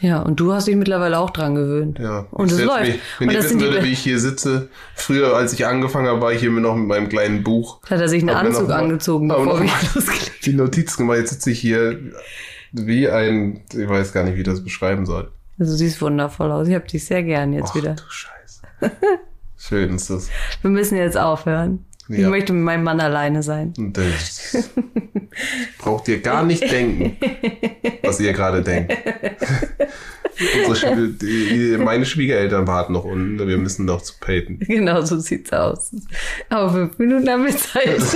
[0.01, 1.99] Ja, und du hast dich mittlerweile auch dran gewöhnt.
[1.99, 2.81] Ja, und ich es läuft.
[2.87, 6.19] Mich, wenn und das wissen würde, wie ich hier sitze, früher, als ich angefangen habe,
[6.21, 7.79] war ich hier noch mit meinem kleinen Buch.
[7.89, 11.19] hat er sich einen Anzug mal- angezogen, bevor wir losgelegt Die Notizen gemacht.
[11.19, 11.97] Jetzt sitze ich hier
[12.77, 15.31] wie ein, ich weiß gar nicht, wie ich das beschreiben soll.
[15.57, 16.67] Also du siehst wundervoll aus.
[16.67, 17.95] Ich hab dich sehr gern jetzt Ach wieder.
[17.95, 18.61] du Scheiße.
[19.57, 20.29] Schön ist das.
[20.61, 21.85] Wir müssen jetzt aufhören.
[22.09, 22.29] Ich Ja.
[22.29, 23.73] möchte mit meinem Mann alleine sein.
[23.77, 24.69] Das
[25.79, 27.17] braucht ihr gar nicht denken,
[28.03, 28.93] was ihr gerade denkt.
[31.79, 33.47] Meine Schwiegereltern warten noch unten.
[33.47, 34.59] Wir müssen noch zu Peyton.
[34.59, 35.95] Genau so sieht's aus.
[36.49, 38.01] Aber fünf Minuten haben wir Zeit.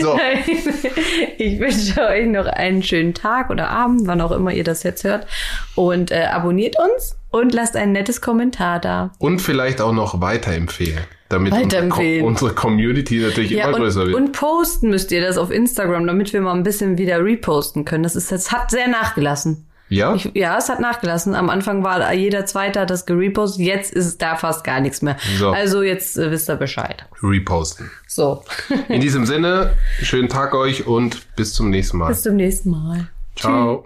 [0.00, 0.18] So,
[1.38, 5.04] Ich wünsche euch noch einen schönen Tag oder Abend, wann auch immer ihr das jetzt
[5.04, 5.26] hört.
[5.74, 9.12] Und äh, abonniert uns und lasst ein nettes Kommentar da.
[9.18, 11.52] und vielleicht auch noch weiterempfehlen, damit.
[11.54, 14.16] Unsere, unsere Community natürlich Ja, immer größer und, wird.
[14.16, 18.02] und posten müsst ihr das auf Instagram, damit wir mal ein bisschen wieder reposten können.
[18.02, 19.66] Das ist, das hat sehr nachgelassen.
[19.92, 20.14] Ja?
[20.14, 21.34] Ich, ja, es hat nachgelassen.
[21.34, 23.64] Am Anfang war jeder Zweite hat das gerepostet.
[23.64, 25.16] Jetzt ist da fast gar nichts mehr.
[25.38, 25.50] So.
[25.50, 27.04] Also jetzt äh, wisst ihr Bescheid.
[27.22, 27.90] Reposten.
[28.06, 28.44] So.
[28.88, 32.08] In diesem Sinne, schönen Tag euch und bis zum nächsten Mal.
[32.08, 33.08] Bis zum nächsten Mal.
[33.36, 33.84] Ciao.